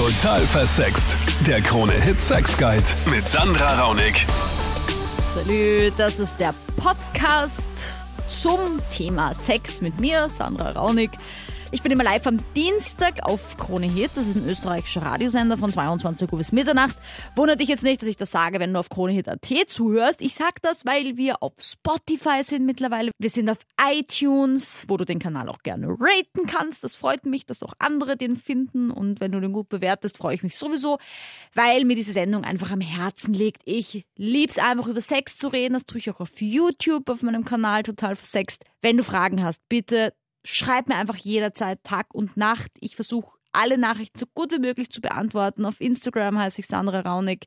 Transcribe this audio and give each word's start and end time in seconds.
Total 0.00 0.46
versext. 0.46 1.14
Der 1.46 1.60
Krone-Hit 1.60 2.22
Sex 2.22 2.56
Guide 2.56 2.88
mit 3.10 3.28
Sandra 3.28 3.82
Raunig. 3.82 4.26
Salü, 5.34 5.90
das 5.94 6.18
ist 6.18 6.40
der 6.40 6.54
Podcast 6.78 7.68
zum 8.26 8.80
Thema 8.90 9.34
Sex 9.34 9.82
mit 9.82 10.00
mir, 10.00 10.30
Sandra 10.30 10.70
Raunig. 10.70 11.10
Ich 11.72 11.82
bin 11.82 11.92
immer 11.92 12.02
live 12.02 12.26
am 12.26 12.38
Dienstag 12.56 13.22
auf 13.22 13.56
Krone 13.56 13.86
Hit. 13.86 14.10
Das 14.14 14.26
ist 14.26 14.36
ein 14.36 14.44
österreichischer 14.44 15.02
Radiosender 15.02 15.56
von 15.56 15.70
22 15.70 16.32
Uhr 16.32 16.38
bis 16.38 16.50
Mitternacht. 16.50 16.96
Wundert 17.36 17.60
dich 17.60 17.68
jetzt 17.68 17.84
nicht, 17.84 18.02
dass 18.02 18.08
ich 18.08 18.16
das 18.16 18.32
sage, 18.32 18.58
wenn 18.58 18.72
du 18.72 18.80
auf 18.80 18.88
KroneHit.at 18.88 19.46
zuhörst. 19.68 20.20
Ich 20.20 20.34
sag 20.34 20.60
das, 20.62 20.84
weil 20.84 21.16
wir 21.16 21.44
auf 21.44 21.52
Spotify 21.60 22.42
sind 22.42 22.66
mittlerweile. 22.66 23.12
Wir 23.18 23.30
sind 23.30 23.48
auf 23.48 23.58
iTunes, 23.80 24.84
wo 24.88 24.96
du 24.96 25.04
den 25.04 25.20
Kanal 25.20 25.48
auch 25.48 25.62
gerne 25.62 25.86
raten 25.86 26.48
kannst. 26.48 26.82
Das 26.82 26.96
freut 26.96 27.24
mich, 27.24 27.46
dass 27.46 27.62
auch 27.62 27.74
andere 27.78 28.16
den 28.16 28.36
finden. 28.36 28.90
Und 28.90 29.20
wenn 29.20 29.30
du 29.30 29.38
den 29.38 29.52
gut 29.52 29.68
bewertest, 29.68 30.18
freue 30.18 30.34
ich 30.34 30.42
mich 30.42 30.58
sowieso, 30.58 30.98
weil 31.54 31.84
mir 31.84 31.94
diese 31.94 32.12
Sendung 32.12 32.42
einfach 32.42 32.72
am 32.72 32.80
Herzen 32.80 33.32
liegt. 33.32 33.62
Ich 33.64 34.04
lieb's 34.16 34.58
einfach 34.58 34.88
über 34.88 35.00
Sex 35.00 35.38
zu 35.38 35.46
reden. 35.46 35.74
Das 35.74 35.86
tue 35.86 35.98
ich 35.98 36.10
auch 36.10 36.18
auf 36.18 36.40
YouTube, 36.40 37.08
auf 37.08 37.22
meinem 37.22 37.44
Kanal 37.44 37.84
total 37.84 38.16
versext. 38.16 38.64
Wenn 38.82 38.96
du 38.96 39.04
Fragen 39.04 39.44
hast, 39.44 39.60
bitte 39.68 40.12
schreib 40.44 40.88
mir 40.88 40.96
einfach 40.96 41.16
jederzeit 41.16 41.82
Tag 41.84 42.14
und 42.14 42.36
Nacht. 42.36 42.70
Ich 42.80 42.96
versuche 42.96 43.36
alle 43.52 43.78
Nachrichten 43.78 44.18
so 44.18 44.26
gut 44.34 44.52
wie 44.52 44.58
möglich 44.58 44.90
zu 44.90 45.00
beantworten. 45.00 45.64
Auf 45.64 45.80
Instagram 45.80 46.38
heiße 46.38 46.60
ich 46.60 46.66
Sandra 46.66 47.00
Raunig. 47.00 47.46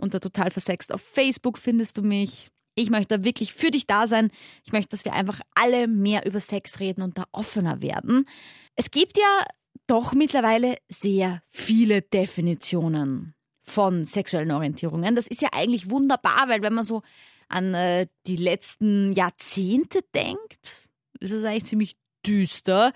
Unter 0.00 0.20
Total 0.20 0.50
Versext 0.50 0.92
auf 0.92 1.00
Facebook 1.00 1.58
findest 1.58 1.98
du 1.98 2.02
mich. 2.02 2.50
Ich 2.74 2.90
möchte 2.90 3.18
da 3.18 3.24
wirklich 3.24 3.52
für 3.52 3.70
dich 3.70 3.86
da 3.86 4.06
sein. 4.06 4.30
Ich 4.64 4.72
möchte, 4.72 4.90
dass 4.90 5.04
wir 5.04 5.12
einfach 5.12 5.40
alle 5.54 5.86
mehr 5.86 6.26
über 6.26 6.40
Sex 6.40 6.80
reden 6.80 7.02
und 7.02 7.16
da 7.18 7.24
offener 7.30 7.80
werden. 7.80 8.26
Es 8.74 8.90
gibt 8.90 9.16
ja 9.16 9.44
doch 9.86 10.12
mittlerweile 10.12 10.76
sehr 10.88 11.42
viele 11.50 12.02
Definitionen 12.02 13.34
von 13.62 14.04
sexuellen 14.04 14.50
Orientierungen. 14.50 15.14
Das 15.14 15.28
ist 15.28 15.42
ja 15.42 15.50
eigentlich 15.52 15.90
wunderbar, 15.90 16.48
weil 16.48 16.62
wenn 16.62 16.74
man 16.74 16.84
so 16.84 17.02
an 17.48 17.74
äh, 17.74 18.08
die 18.26 18.36
letzten 18.36 19.12
Jahrzehnte 19.12 20.00
denkt, 20.14 20.88
ist 21.20 21.30
es 21.30 21.44
eigentlich 21.44 21.66
ziemlich 21.66 21.96
düster. 22.26 22.92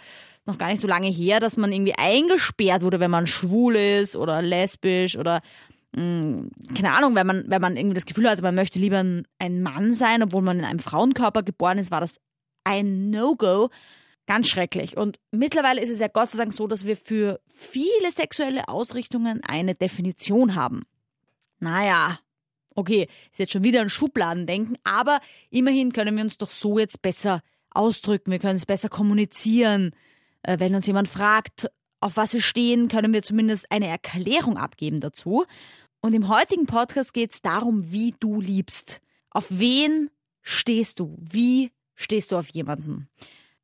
Noch 0.47 0.59
gar 0.59 0.69
nicht 0.69 0.81
so 0.81 0.89
lange 0.89 1.09
her, 1.09 1.41
dass 1.41 1.57
man 1.57 1.73
irgendwie 1.73 1.95
eingesperrt 1.95 2.83
wurde, 2.83 3.01
wenn 3.01 3.11
man 3.11 3.27
schwul 3.27 3.77
ist 3.77 4.17
oder 4.17 4.41
lesbisch 4.41 5.17
oder 5.17 5.43
mh, 5.95 6.03
hm, 6.03 6.51
keine 6.75 6.93
Ahnung, 6.93 7.15
wenn 7.15 7.27
man, 7.27 7.45
wenn 7.49 7.61
man 7.61 7.77
irgendwie 7.77 7.95
das 7.95 8.07
Gefühl 8.07 8.29
hatte, 8.29 8.43
man 8.43 8.55
möchte 8.55 8.79
lieber 8.79 8.99
ein, 8.99 9.27
ein 9.39 9.63
Mann 9.63 9.95
sein, 9.95 10.23
obwohl 10.23 10.43
man 10.43 10.59
in 10.59 10.65
einem 10.65 10.79
Frauenkörper 10.79 11.43
geboren 11.43 11.79
ist, 11.79 11.91
war 11.91 12.01
das 12.01 12.21
ein 12.65 13.11
No-Go. 13.11 13.71
Ganz 14.27 14.49
schrecklich. 14.49 14.97
Und 14.97 15.19
mittlerweile 15.31 15.81
ist 15.81 15.89
es 15.89 16.01
ja 16.01 16.09
Gott 16.09 16.31
sei 16.31 16.39
Dank 16.39 16.53
so, 16.53 16.67
dass 16.67 16.85
wir 16.85 16.97
für 16.97 17.41
viele 17.49 18.13
sexuelle 18.13 18.69
Ausrichtungen 18.69 19.43
eine 19.43 19.73
Definition 19.73 20.55
haben. 20.55 20.83
Naja, 21.61 22.19
okay, 22.75 23.09
ist 23.33 23.39
jetzt 23.39 23.53
schon 23.53 23.65
wieder 23.65 23.81
ein 23.81 23.91
Schubladendenken, 23.91 24.77
aber 24.85 25.21
immerhin 25.51 25.93
können 25.93 26.17
wir 26.17 26.25
uns 26.25 26.37
doch 26.37 26.51
so 26.51 26.79
jetzt 26.79 27.01
besser 27.01 27.41
ausdrücken, 27.79 28.31
wir 28.31 28.39
können 28.39 28.57
es 28.57 28.67
besser 28.67 28.89
kommunizieren. 28.89 29.93
Äh, 30.43 30.59
wenn 30.59 30.75
uns 30.75 30.87
jemand 30.87 31.09
fragt, 31.09 31.71
auf 32.01 32.17
was 32.17 32.33
wir 32.33 32.43
stehen, 32.43 32.89
können 32.89 33.13
wir 33.13 33.23
zumindest 33.23 33.71
eine 33.71 33.87
Erklärung 33.87 34.57
abgeben 34.57 35.01
dazu. 35.01 35.47
Und 36.01 36.15
im 36.15 36.29
heutigen 36.29 36.67
Podcast 36.67 37.15
geht 37.15 37.33
es 37.33 37.43
darum, 37.43 37.91
wie 37.91 38.15
du 38.21 38.41
liebst. 38.41 39.01
Auf 39.31 39.47
wen 39.49 40.11
stehst 40.43 41.01
du? 41.01 41.17
Wie 41.19 41.71
stehst 41.95 42.33
du 42.33 42.37
auf 42.37 42.49
jemanden? 42.49 43.09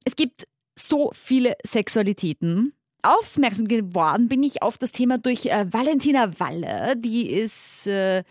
Es 0.05 0.17
gibt 0.17 0.47
so 0.77 1.13
viele 1.15 1.57
Sexualitäten. 1.65 2.73
Aufmerksam 3.03 3.69
geworden 3.69 4.29
bin 4.29 4.43
ich 4.43 4.63
auf 4.63 4.79
das 4.79 4.93
Thema 4.93 5.19
durch 5.19 5.47
äh, 5.47 5.67
Valentina 5.73 6.39
Walle. 6.41 6.97
Die 6.97 7.31
ist 7.31 7.87
äh, 7.87 8.25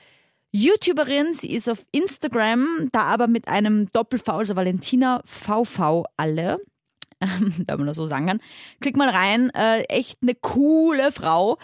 YouTuberin, 0.55 1.33
sie 1.33 1.51
ist 1.51 1.67
auf 1.67 1.83
Instagram, 1.91 2.89
da 2.91 3.03
aber 3.03 3.27
mit 3.27 3.47
einem 3.47 3.91
Doppel-V, 3.91 4.31
also 4.31 4.55
Valentina 4.55 5.21
VV 5.25 6.05
alle. 6.15 6.59
wenn 7.19 7.77
man 7.77 7.87
das 7.87 7.97
so 7.97 8.05
sagen 8.05 8.27
kann. 8.27 8.39
Klick 8.81 8.97
mal 8.97 9.09
rein, 9.09 9.49
äh, 9.51 9.81
echt 9.83 10.19
eine 10.21 10.35
coole 10.35 11.11
Frau, 11.11 11.57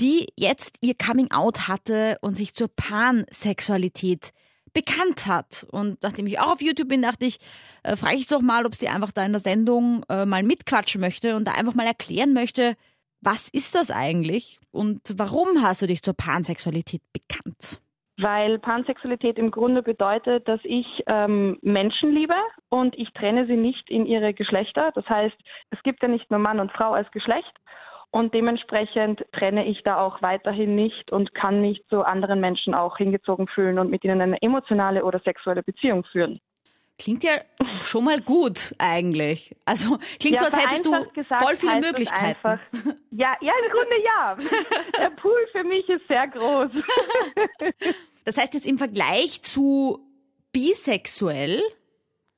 die 0.00 0.28
jetzt 0.36 0.76
ihr 0.80 0.94
Coming 0.94 1.30
Out 1.30 1.68
hatte 1.68 2.18
und 2.22 2.34
sich 2.34 2.54
zur 2.54 2.68
Pansexualität 2.68 4.30
bekannt 4.72 5.26
hat. 5.26 5.66
Und 5.70 6.02
nachdem 6.02 6.26
ich 6.26 6.38
auch 6.38 6.52
auf 6.52 6.62
YouTube 6.62 6.88
bin, 6.88 7.02
dachte 7.02 7.26
ich, 7.26 7.38
äh, 7.82 7.96
frage 7.96 8.16
ich 8.16 8.26
doch 8.26 8.40
mal, 8.40 8.66
ob 8.66 8.74
sie 8.74 8.88
einfach 8.88 9.12
da 9.12 9.24
in 9.24 9.32
der 9.32 9.40
Sendung 9.40 10.04
äh, 10.08 10.24
mal 10.24 10.42
mitquatschen 10.42 11.00
möchte 11.00 11.36
und 11.36 11.44
da 11.44 11.52
einfach 11.52 11.74
mal 11.74 11.86
erklären 11.86 12.32
möchte, 12.32 12.76
was 13.20 13.48
ist 13.48 13.74
das 13.74 13.90
eigentlich 13.90 14.60
und 14.70 15.00
warum 15.16 15.62
hast 15.62 15.82
du 15.82 15.86
dich 15.86 16.02
zur 16.02 16.14
Pansexualität 16.14 17.02
bekannt? 17.12 17.82
Weil 18.22 18.58
Pansexualität 18.58 19.38
im 19.38 19.50
Grunde 19.50 19.82
bedeutet, 19.82 20.46
dass 20.48 20.60
ich 20.64 20.86
ähm, 21.06 21.58
Menschen 21.62 22.12
liebe 22.12 22.34
und 22.68 22.96
ich 22.98 23.10
trenne 23.12 23.46
sie 23.46 23.56
nicht 23.56 23.88
in 23.90 24.06
ihre 24.06 24.34
Geschlechter. 24.34 24.90
Das 24.94 25.08
heißt, 25.08 25.36
es 25.70 25.82
gibt 25.82 26.02
ja 26.02 26.08
nicht 26.08 26.30
nur 26.30 26.40
Mann 26.40 26.60
und 26.60 26.72
Frau 26.72 26.92
als 26.92 27.10
Geschlecht 27.10 27.52
und 28.10 28.34
dementsprechend 28.34 29.24
trenne 29.32 29.66
ich 29.66 29.82
da 29.84 29.98
auch 29.98 30.20
weiterhin 30.20 30.74
nicht 30.74 31.12
und 31.12 31.34
kann 31.34 31.60
mich 31.60 31.84
zu 31.88 32.02
anderen 32.02 32.40
Menschen 32.40 32.74
auch 32.74 32.96
hingezogen 32.96 33.46
fühlen 33.46 33.78
und 33.78 33.90
mit 33.90 34.04
ihnen 34.04 34.20
eine 34.20 34.42
emotionale 34.42 35.04
oder 35.04 35.20
sexuelle 35.20 35.62
Beziehung 35.62 36.04
führen. 36.04 36.40
Klingt 36.98 37.24
ja 37.24 37.40
schon 37.80 38.04
mal 38.04 38.20
gut 38.20 38.74
eigentlich. 38.78 39.56
Also 39.64 39.98
klingt 40.18 40.38
ja, 40.38 40.50
so, 40.50 40.56
als 40.56 40.66
hättest 40.66 40.84
du 40.84 41.10
gesagt, 41.14 41.42
voll 41.42 41.56
viele 41.56 41.80
Möglichkeiten. 41.80 42.60
Ja, 43.10 43.36
ja, 43.40 43.52
im 43.64 43.70
Grunde 43.70 44.02
ja. 44.04 44.36
Der 44.98 45.10
Pool 45.10 45.46
für 45.52 45.64
mich 45.64 45.88
ist 45.88 46.06
sehr 46.08 46.28
groß. 46.28 46.70
Das 48.24 48.38
heißt 48.38 48.54
jetzt 48.54 48.66
im 48.66 48.78
Vergleich 48.78 49.42
zu 49.42 50.00
bisexuell? 50.52 51.62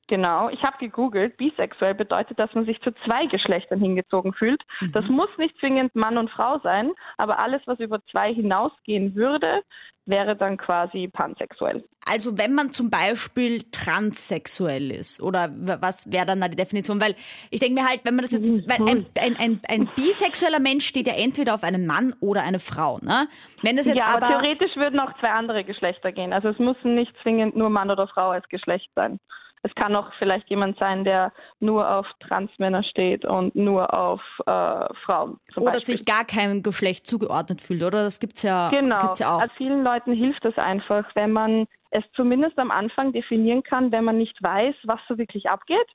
Genau, 0.07 0.49
ich 0.49 0.61
habe 0.63 0.77
gegoogelt. 0.79 1.37
Bisexuell 1.37 1.95
bedeutet, 1.95 2.37
dass 2.37 2.53
man 2.53 2.65
sich 2.65 2.79
zu 2.81 2.91
zwei 3.05 3.25
Geschlechtern 3.27 3.79
hingezogen 3.79 4.33
fühlt. 4.33 4.61
Mhm. 4.81 4.91
Das 4.91 5.05
muss 5.07 5.29
nicht 5.37 5.57
zwingend 5.59 5.95
Mann 5.95 6.17
und 6.17 6.29
Frau 6.29 6.59
sein, 6.59 6.91
aber 7.17 7.39
alles, 7.39 7.61
was 7.65 7.79
über 7.79 8.03
zwei 8.11 8.33
hinausgehen 8.33 9.15
würde, 9.15 9.63
wäre 10.05 10.35
dann 10.35 10.57
quasi 10.57 11.09
pansexuell. 11.11 11.83
Also 12.05 12.37
wenn 12.37 12.53
man 12.53 12.71
zum 12.71 12.89
Beispiel 12.89 13.61
transsexuell 13.71 14.91
ist, 14.91 15.21
oder 15.21 15.49
was 15.53 16.11
wäre 16.11 16.25
dann 16.25 16.41
da 16.41 16.49
die 16.49 16.57
Definition? 16.57 16.99
Weil 16.99 17.15
ich 17.49 17.61
denke 17.61 17.81
mir 17.81 17.87
halt, 17.87 18.01
wenn 18.03 18.15
man 18.15 18.23
das 18.23 18.33
jetzt, 18.33 18.51
weil 18.67 18.89
ein, 18.89 19.05
ein, 19.17 19.37
ein, 19.37 19.61
ein 19.69 19.89
bisexueller 19.95 20.59
Mensch 20.59 20.85
steht 20.85 21.07
ja 21.07 21.13
entweder 21.13 21.53
auf 21.53 21.63
einen 21.63 21.85
Mann 21.85 22.13
oder 22.19 22.43
eine 22.43 22.59
Frau, 22.59 22.99
ne? 23.01 23.27
Wenn 23.61 23.77
das 23.77 23.85
jetzt 23.85 23.97
ja, 23.97 24.07
aber, 24.07 24.27
aber 24.27 24.41
theoretisch 24.41 24.75
würden 24.75 24.99
auch 24.99 25.17
zwei 25.19 25.29
andere 25.29 25.63
Geschlechter 25.63 26.11
gehen. 26.11 26.33
Also 26.33 26.49
es 26.49 26.59
müssen 26.59 26.95
nicht 26.95 27.13
zwingend 27.21 27.55
nur 27.55 27.69
Mann 27.69 27.89
oder 27.89 28.07
Frau 28.07 28.31
als 28.31 28.47
Geschlecht 28.49 28.89
sein. 28.95 29.19
Es 29.65 29.73
kann 29.75 29.95
auch 29.95 30.11
vielleicht 30.19 30.49
jemand 30.49 30.77
sein, 30.77 31.05
der 31.05 31.31
nur 31.61 31.89
auf 31.89 32.05
Transmänner 32.19 32.83
steht 32.83 33.23
und 33.23 33.55
nur 33.55 33.93
auf 33.93 34.21
äh, 34.45 34.93
Frauen. 35.05 35.39
oder 35.55 35.71
Beispiel. 35.71 35.95
sich 35.95 36.05
gar 36.05 36.25
keinem 36.25 36.63
Geschlecht 36.63 37.07
zugeordnet 37.07 37.61
fühlt, 37.61 37.81
oder? 37.81 38.03
Das 38.03 38.19
gibt's 38.19 38.43
ja, 38.43 38.69
genau. 38.69 38.99
gibt's 38.99 39.21
ja 39.21 39.35
auch. 39.35 39.39
Also 39.39 39.53
vielen 39.55 39.83
Leuten 39.83 40.11
hilft 40.11 40.43
es 40.43 40.57
einfach, 40.57 41.05
wenn 41.15 41.31
man 41.31 41.65
es 41.91 42.03
zumindest 42.13 42.59
am 42.59 42.71
Anfang 42.71 43.13
definieren 43.13 43.63
kann, 43.63 43.91
wenn 43.93 44.03
man 44.03 44.17
nicht 44.17 44.41
weiß, 44.43 44.75
was 44.83 44.99
so 45.07 45.17
wirklich 45.17 45.49
abgeht, 45.49 45.87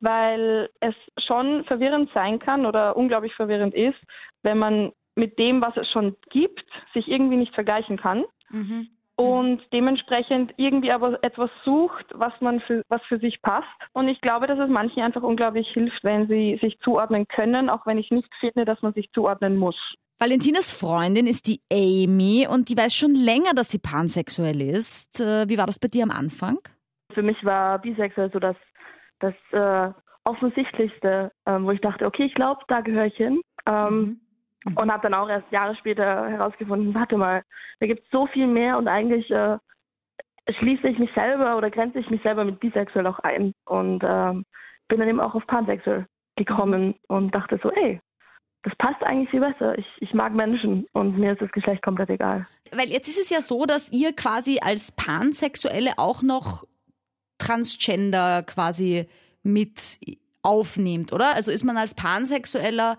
weil 0.00 0.68
es 0.80 0.94
schon 1.24 1.64
verwirrend 1.66 2.10
sein 2.14 2.40
kann 2.40 2.66
oder 2.66 2.96
unglaublich 2.96 3.34
verwirrend 3.34 3.74
ist, 3.74 3.98
wenn 4.42 4.58
man 4.58 4.92
mit 5.14 5.38
dem, 5.38 5.60
was 5.60 5.76
es 5.76 5.88
schon 5.88 6.16
gibt, 6.30 6.64
sich 6.92 7.06
irgendwie 7.06 7.36
nicht 7.36 7.54
vergleichen 7.54 7.96
kann. 7.96 8.24
Mhm 8.50 8.88
und 9.16 9.62
dementsprechend 9.72 10.52
irgendwie 10.56 10.90
aber 10.90 11.22
etwas 11.22 11.50
sucht, 11.64 12.06
was 12.14 12.32
man 12.40 12.60
für, 12.60 12.82
was 12.88 13.02
für 13.08 13.18
sich 13.18 13.40
passt. 13.42 13.66
Und 13.92 14.08
ich 14.08 14.20
glaube, 14.20 14.46
dass 14.46 14.58
es 14.58 14.68
manchen 14.68 15.02
einfach 15.02 15.22
unglaublich 15.22 15.68
hilft, 15.68 16.02
wenn 16.02 16.26
sie 16.26 16.58
sich 16.60 16.78
zuordnen 16.80 17.26
können, 17.28 17.70
auch 17.70 17.86
wenn 17.86 17.98
ich 17.98 18.10
nicht 18.10 18.28
finde, 18.40 18.64
dass 18.64 18.82
man 18.82 18.92
sich 18.92 19.10
zuordnen 19.12 19.56
muss. 19.56 19.76
Valentinas 20.18 20.72
Freundin 20.72 21.26
ist 21.26 21.48
die 21.48 21.60
Amy 21.72 22.46
und 22.48 22.68
die 22.68 22.76
weiß 22.76 22.94
schon 22.94 23.14
länger, 23.14 23.52
dass 23.54 23.70
sie 23.70 23.78
pansexuell 23.78 24.60
ist. 24.60 25.20
Äh, 25.20 25.48
wie 25.48 25.58
war 25.58 25.66
das 25.66 25.78
bei 25.78 25.88
dir 25.88 26.04
am 26.04 26.10
Anfang? 26.10 26.58
Für 27.12 27.22
mich 27.22 27.36
war 27.44 27.78
bisexuell 27.80 28.30
so 28.32 28.38
das, 28.38 28.56
das 29.20 29.34
äh, 29.52 29.92
offensichtlichste, 30.24 31.30
äh, 31.44 31.58
wo 31.60 31.70
ich 31.70 31.80
dachte, 31.80 32.06
okay, 32.06 32.24
ich 32.24 32.34
glaube, 32.34 32.62
da 32.68 32.80
gehöre 32.80 33.06
ich 33.06 33.16
hin. 33.16 33.40
Ähm, 33.66 33.94
mhm. 33.94 34.20
Und 34.76 34.90
habe 34.90 35.02
dann 35.02 35.14
auch 35.14 35.28
erst 35.28 35.50
Jahre 35.52 35.76
später 35.76 36.28
herausgefunden, 36.28 36.94
warte 36.94 37.16
mal, 37.16 37.42
da 37.80 37.86
gibt 37.86 38.04
es 38.04 38.10
so 38.10 38.26
viel 38.26 38.46
mehr 38.46 38.78
und 38.78 38.88
eigentlich 38.88 39.30
äh, 39.30 39.58
schließe 40.58 40.88
ich 40.88 40.98
mich 40.98 41.10
selber 41.14 41.56
oder 41.56 41.70
grenze 41.70 41.98
ich 41.98 42.10
mich 42.10 42.22
selber 42.22 42.44
mit 42.44 42.60
bisexuell 42.60 43.06
auch 43.06 43.18
ein. 43.20 43.52
Und 43.66 44.02
ähm, 44.02 44.44
bin 44.88 45.00
dann 45.00 45.08
eben 45.08 45.20
auch 45.20 45.34
auf 45.34 45.46
pansexuell 45.46 46.06
gekommen 46.36 46.94
und 47.08 47.34
dachte 47.34 47.58
so, 47.62 47.70
ey, 47.70 48.00
das 48.62 48.74
passt 48.76 49.02
eigentlich 49.02 49.30
viel 49.30 49.40
besser. 49.40 49.78
Ich, 49.78 49.86
ich 50.00 50.14
mag 50.14 50.32
Menschen 50.34 50.86
und 50.92 51.18
mir 51.18 51.32
ist 51.32 51.42
das 51.42 51.52
Geschlecht 51.52 51.82
komplett 51.82 52.10
egal. 52.10 52.46
Weil 52.72 52.88
jetzt 52.88 53.08
ist 53.08 53.20
es 53.20 53.30
ja 53.30 53.42
so, 53.42 53.66
dass 53.66 53.92
ihr 53.92 54.14
quasi 54.14 54.58
als 54.62 54.92
Pansexuelle 54.92 55.92
auch 55.98 56.22
noch 56.22 56.64
Transgender 57.38 58.42
quasi 58.42 59.06
mit 59.42 59.98
aufnehmt, 60.42 61.12
oder? 61.12 61.34
Also 61.34 61.50
ist 61.50 61.64
man 61.64 61.76
als 61.76 61.94
Pansexueller 61.94 62.96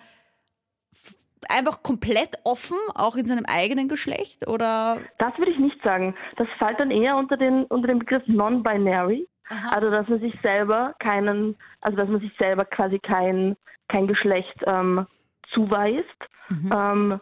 einfach 1.49 1.83
komplett 1.83 2.35
offen, 2.43 2.77
auch 2.93 3.15
in 3.15 3.25
seinem 3.25 3.45
eigenen 3.45 3.87
Geschlecht? 3.87 4.47
Oder? 4.47 4.99
Das 5.17 5.37
würde 5.37 5.51
ich 5.51 5.59
nicht 5.59 5.81
sagen. 5.83 6.15
Das 6.37 6.47
fällt 6.57 6.79
dann 6.79 6.91
eher 6.91 7.15
unter 7.17 7.37
den, 7.37 7.65
unter 7.65 7.87
den 7.87 7.99
Begriff 7.99 8.23
non-binary. 8.27 9.27
Also 9.71 9.91
dass 9.91 10.07
man 10.07 10.19
sich 10.19 10.33
selber 10.41 10.95
keinen, 10.99 11.55
also 11.81 11.97
dass 11.97 12.09
man 12.09 12.19
sich 12.19 12.33
selber 12.35 12.65
quasi 12.65 12.97
kein, 12.99 13.55
kein 13.87 14.07
Geschlecht 14.07 14.55
ähm, 14.65 15.05
zuweist. 15.53 16.07
Mhm. 16.49 16.71
Ähm, 16.73 17.19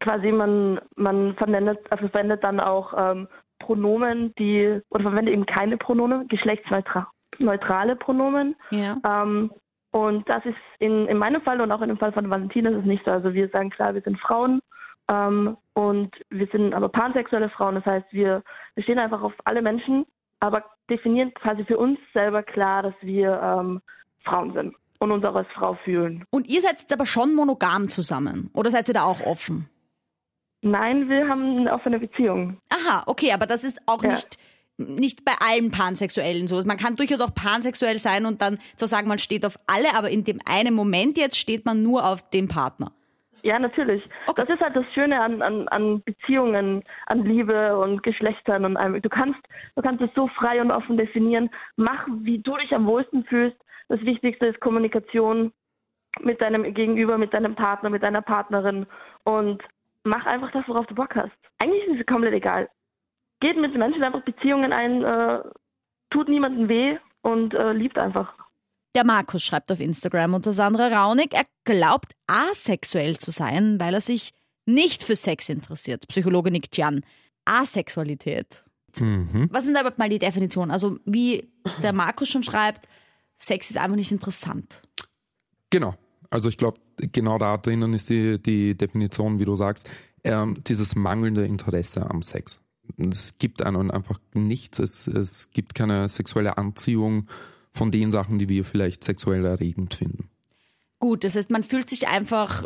quasi 0.00 0.30
man, 0.30 0.80
man 0.94 1.34
verwendet, 1.34 1.80
also 1.90 2.08
verwendet 2.08 2.44
dann 2.44 2.60
auch 2.60 2.94
ähm, 2.96 3.28
Pronomen, 3.58 4.34
die, 4.38 4.80
oder 4.90 5.02
verwendet 5.02 5.34
eben 5.34 5.46
keine 5.46 5.76
Pronomen, 5.76 6.28
geschlechtsneutrale 6.28 7.96
Pronomen. 7.96 8.54
Ja. 8.70 8.96
Ähm, 9.04 9.50
und 9.90 10.28
das 10.28 10.44
ist 10.44 10.56
in, 10.78 11.06
in 11.06 11.16
meinem 11.16 11.42
Fall 11.42 11.60
und 11.60 11.72
auch 11.72 11.80
in 11.80 11.88
dem 11.88 11.98
Fall 11.98 12.12
von 12.12 12.28
Valentina 12.28 12.70
ist 12.70 12.78
es 12.78 12.84
nicht 12.84 13.04
so. 13.04 13.10
Also 13.10 13.32
wir 13.32 13.48
sagen 13.48 13.70
klar, 13.70 13.94
wir 13.94 14.02
sind 14.02 14.20
Frauen 14.20 14.60
ähm, 15.08 15.56
und 15.74 16.14
wir 16.30 16.46
sind 16.48 16.74
aber 16.74 16.88
pansexuelle 16.88 17.48
Frauen. 17.50 17.76
Das 17.76 17.86
heißt, 17.86 18.06
wir, 18.10 18.42
wir 18.74 18.84
stehen 18.84 18.98
einfach 18.98 19.22
auf 19.22 19.32
alle 19.44 19.62
Menschen, 19.62 20.04
aber 20.40 20.64
definieren 20.90 21.32
quasi 21.34 21.64
für 21.64 21.78
uns 21.78 21.98
selber 22.12 22.42
klar, 22.42 22.82
dass 22.82 22.94
wir 23.00 23.40
ähm, 23.42 23.80
Frauen 24.24 24.52
sind 24.52 24.74
und 24.98 25.10
uns 25.10 25.24
auch 25.24 25.34
als 25.34 25.48
Frau 25.54 25.74
fühlen. 25.84 26.24
Und 26.30 26.48
ihr 26.48 26.60
seid 26.60 26.72
jetzt 26.72 26.92
aber 26.92 27.06
schon 27.06 27.34
monogam 27.34 27.88
zusammen 27.88 28.50
oder 28.54 28.70
seid 28.70 28.88
ihr 28.88 28.94
da 28.94 29.04
auch 29.04 29.22
offen? 29.22 29.70
Nein, 30.60 31.08
wir 31.08 31.28
haben 31.28 31.58
eine 31.58 31.72
offene 31.72 32.00
Beziehung. 32.00 32.58
Aha, 32.68 33.04
okay, 33.06 33.32
aber 33.32 33.46
das 33.46 33.62
ist 33.62 33.80
auch 33.86 34.02
ja. 34.02 34.10
nicht 34.10 34.38
nicht 34.78 35.24
bei 35.24 35.32
allen 35.40 35.70
Pansexuellen 35.70 36.46
so. 36.46 36.56
Man 36.66 36.76
kann 36.76 36.96
durchaus 36.96 37.20
auch 37.20 37.34
pansexuell 37.34 37.98
sein 37.98 38.26
und 38.26 38.40
dann 38.40 38.58
zu 38.76 38.86
sagen, 38.86 39.08
man 39.08 39.18
steht 39.18 39.44
auf 39.44 39.58
alle, 39.66 39.94
aber 39.94 40.10
in 40.10 40.24
dem 40.24 40.40
einen 40.46 40.74
Moment 40.74 41.18
jetzt 41.18 41.36
steht 41.36 41.66
man 41.66 41.82
nur 41.82 42.06
auf 42.06 42.28
den 42.30 42.48
Partner. 42.48 42.92
Ja, 43.42 43.58
natürlich. 43.58 44.02
Okay. 44.26 44.44
Das 44.44 44.54
ist 44.54 44.60
halt 44.60 44.74
das 44.74 44.84
Schöne 44.94 45.20
an, 45.20 45.42
an, 45.42 45.68
an 45.68 46.02
Beziehungen, 46.02 46.82
an 47.06 47.24
Liebe 47.24 47.78
und 47.78 48.02
Geschlechtern 48.02 48.64
und 48.64 48.76
allem. 48.76 49.00
Du 49.00 49.08
kannst, 49.08 49.38
du 49.76 49.82
kannst 49.82 50.02
es 50.02 50.10
so 50.14 50.28
frei 50.28 50.60
und 50.60 50.70
offen 50.70 50.96
definieren. 50.96 51.50
Mach, 51.76 52.06
wie 52.22 52.38
du 52.38 52.56
dich 52.56 52.74
am 52.74 52.86
wohlsten 52.86 53.24
fühlst. 53.24 53.56
Das 53.88 54.00
Wichtigste 54.02 54.46
ist 54.46 54.60
Kommunikation 54.60 55.52
mit 56.20 56.40
deinem 56.40 56.74
Gegenüber, 56.74 57.16
mit 57.16 57.32
deinem 57.32 57.54
Partner, 57.54 57.90
mit 57.90 58.02
deiner 58.02 58.22
Partnerin 58.22 58.86
und 59.24 59.62
mach 60.04 60.26
einfach 60.26 60.50
das, 60.52 60.66
worauf 60.66 60.86
du 60.86 60.94
Bock 60.94 61.14
hast. 61.14 61.32
Eigentlich 61.58 61.86
ist 61.86 62.00
es 62.00 62.06
komplett 62.06 62.34
egal. 62.34 62.68
Geht 63.40 63.56
mit 63.56 63.74
Menschen 63.76 64.02
einfach 64.02 64.22
Beziehungen 64.22 64.72
ein, 64.72 65.04
äh, 65.04 65.40
tut 66.10 66.28
niemandem 66.28 66.68
weh 66.68 66.98
und 67.22 67.54
äh, 67.54 67.72
liebt 67.72 67.98
einfach. 67.98 68.34
Der 68.94 69.04
Markus 69.04 69.44
schreibt 69.44 69.70
auf 69.70 69.80
Instagram 69.80 70.34
unter 70.34 70.52
Sandra 70.52 70.88
Raunig, 70.88 71.34
er 71.34 71.46
glaubt 71.64 72.12
asexuell 72.26 73.18
zu 73.18 73.30
sein, 73.30 73.78
weil 73.78 73.94
er 73.94 74.00
sich 74.00 74.32
nicht 74.66 75.02
für 75.02 75.16
Sex 75.16 75.48
interessiert. 75.48 76.08
Psychologe 76.08 76.50
Nick 76.50 76.76
Jan. 76.76 77.04
Asexualität. 77.44 78.64
Mhm. 78.98 79.48
Was 79.50 79.64
sind 79.64 79.74
da 79.74 79.80
überhaupt 79.80 79.98
mal 79.98 80.08
die 80.08 80.18
Definition? 80.18 80.70
Also 80.70 80.98
wie 81.04 81.48
der 81.82 81.92
Markus 81.92 82.28
schon 82.28 82.42
schreibt, 82.42 82.88
Sex 83.36 83.70
ist 83.70 83.78
einfach 83.78 83.96
nicht 83.96 84.12
interessant. 84.12 84.82
Genau. 85.70 85.94
Also 86.30 86.48
ich 86.48 86.58
glaube, 86.58 86.80
genau 86.96 87.38
da 87.38 87.56
drinnen 87.56 87.94
ist 87.94 88.10
die, 88.10 88.40
die 88.42 88.76
Definition, 88.76 89.38
wie 89.38 89.44
du 89.44 89.56
sagst, 89.56 89.90
ähm, 90.24 90.56
dieses 90.66 90.96
mangelnde 90.96 91.44
Interesse 91.44 92.10
am 92.10 92.22
Sex. 92.22 92.60
Es 92.96 93.38
gibt 93.38 93.62
einen 93.62 93.90
einfach 93.90 94.18
nichts, 94.34 94.78
es, 94.78 95.06
es 95.06 95.50
gibt 95.50 95.74
keine 95.74 96.08
sexuelle 96.08 96.58
Anziehung 96.58 97.28
von 97.72 97.90
den 97.90 98.10
Sachen, 98.10 98.38
die 98.38 98.48
wir 98.48 98.64
vielleicht 98.64 99.04
sexuell 99.04 99.44
erregend 99.44 99.94
finden. 99.94 100.28
Gut, 100.98 101.24
das 101.24 101.36
heißt, 101.36 101.50
man 101.50 101.62
fühlt 101.62 101.88
sich 101.90 102.08
einfach 102.08 102.64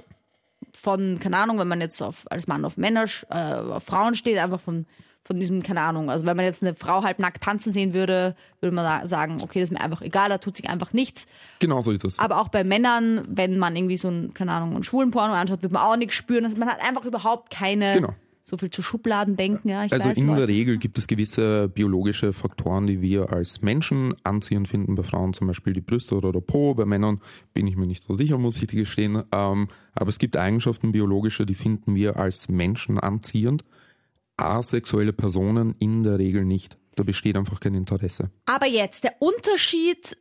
von, 0.73 1.19
keine 1.21 1.37
Ahnung, 1.37 1.59
wenn 1.59 1.69
man 1.69 1.81
jetzt 1.81 2.03
auf, 2.03 2.31
als 2.31 2.47
Mann 2.47 2.65
auf 2.65 2.77
Männer, 2.77 3.05
äh, 3.29 3.55
auf 3.55 3.85
Frauen 3.85 4.15
steht, 4.15 4.39
einfach 4.39 4.61
von 4.61 4.87
von 5.25 5.39
diesem, 5.39 5.63
keine 5.63 5.81
Ahnung, 5.83 6.11
also 6.11 6.27
wenn 6.27 6.37
man 6.37 6.45
jetzt 6.45 6.63
eine 6.63 6.75
Frau 6.75 7.05
halb 7.05 7.19
nackt 7.21 7.43
tanzen 7.43 7.71
sehen 7.71 7.95
würde, 7.95 8.35
würde 8.61 8.75
man 8.75 9.07
sagen, 9.07 9.37
okay, 9.43 9.61
das 9.61 9.69
ist 9.69 9.73
mir 9.73 9.81
einfach 9.81 10.03
egal, 10.03 10.29
da 10.29 10.39
tut 10.39 10.57
sich 10.57 10.69
einfach 10.69 10.93
nichts. 10.93 11.29
Genau 11.61 11.81
so 11.81 11.93
ist 11.93 12.05
es. 12.05 12.19
Aber 12.19 12.41
auch 12.41 12.49
bei 12.49 12.65
Männern, 12.65 13.23
wenn 13.29 13.57
man 13.59 13.77
irgendwie 13.77 13.97
so 13.97 14.09
ein, 14.09 14.35
keine 14.35 14.53
Ahnung, 14.53 14.75
einen 14.75 14.83
schwulen 14.83 15.13
Porno 15.13 15.35
anschaut, 15.35 15.63
wird 15.63 15.73
man 15.73 15.83
auch 15.83 15.97
nichts 15.97 16.17
spüren. 16.17 16.45
Also 16.45 16.57
man 16.57 16.69
hat 16.69 16.83
einfach 16.85 17.05
überhaupt 17.05 17.51
keine, 17.51 17.93
genau. 17.93 18.15
So 18.45 18.57
viel 18.57 18.71
zu 18.71 18.83
Schubladen 18.83 19.37
denken. 19.37 19.69
Ja, 19.69 19.81
also 19.81 20.11
in 20.11 20.27
Leute. 20.27 20.41
der 20.41 20.49
Regel 20.49 20.79
gibt 20.79 20.99
es 20.99 21.07
gewisse 21.07 21.69
biologische 21.69 22.33
Faktoren, 22.33 22.87
die 22.87 23.01
wir 23.01 23.31
als 23.31 23.63
Menschen 23.63 24.15
anziehend 24.25 24.69
finden. 24.69 24.95
Bei 24.95 25.03
Frauen 25.03 25.33
zum 25.33 25.47
Beispiel 25.47 25.73
die 25.73 25.81
Brüste 25.81 26.17
oder 26.17 26.33
der 26.33 26.41
Po. 26.41 26.75
Bei 26.75 26.85
Männern 26.85 27.21
bin 27.55 27.67
ich 27.67 27.77
mir 27.77 27.87
nicht 27.87 28.05
so 28.05 28.15
sicher, 28.15 28.39
muss 28.39 28.61
ich 28.61 28.67
gestehen. 28.69 29.23
Ähm, 29.33 29.69
aber 29.95 30.09
es 30.09 30.19
gibt 30.19 30.37
Eigenschaften 30.37 30.93
biologische, 30.93 31.47
die 31.47 31.55
finden 31.55 31.95
wir 31.95 32.17
als 32.17 32.49
Menschen 32.49 32.99
anziehend 32.99 33.65
asexuelle 34.37 35.13
Personen 35.13 35.75
in 35.79 36.03
der 36.03 36.19
Regel 36.19 36.45
nicht. 36.45 36.79
Da 36.97 37.05
besteht 37.05 37.37
einfach 37.37 37.61
kein 37.61 37.75
Interesse. 37.75 38.31
Aber 38.45 38.67
jetzt, 38.67 39.05
der 39.05 39.15
Unterschied 39.21 40.17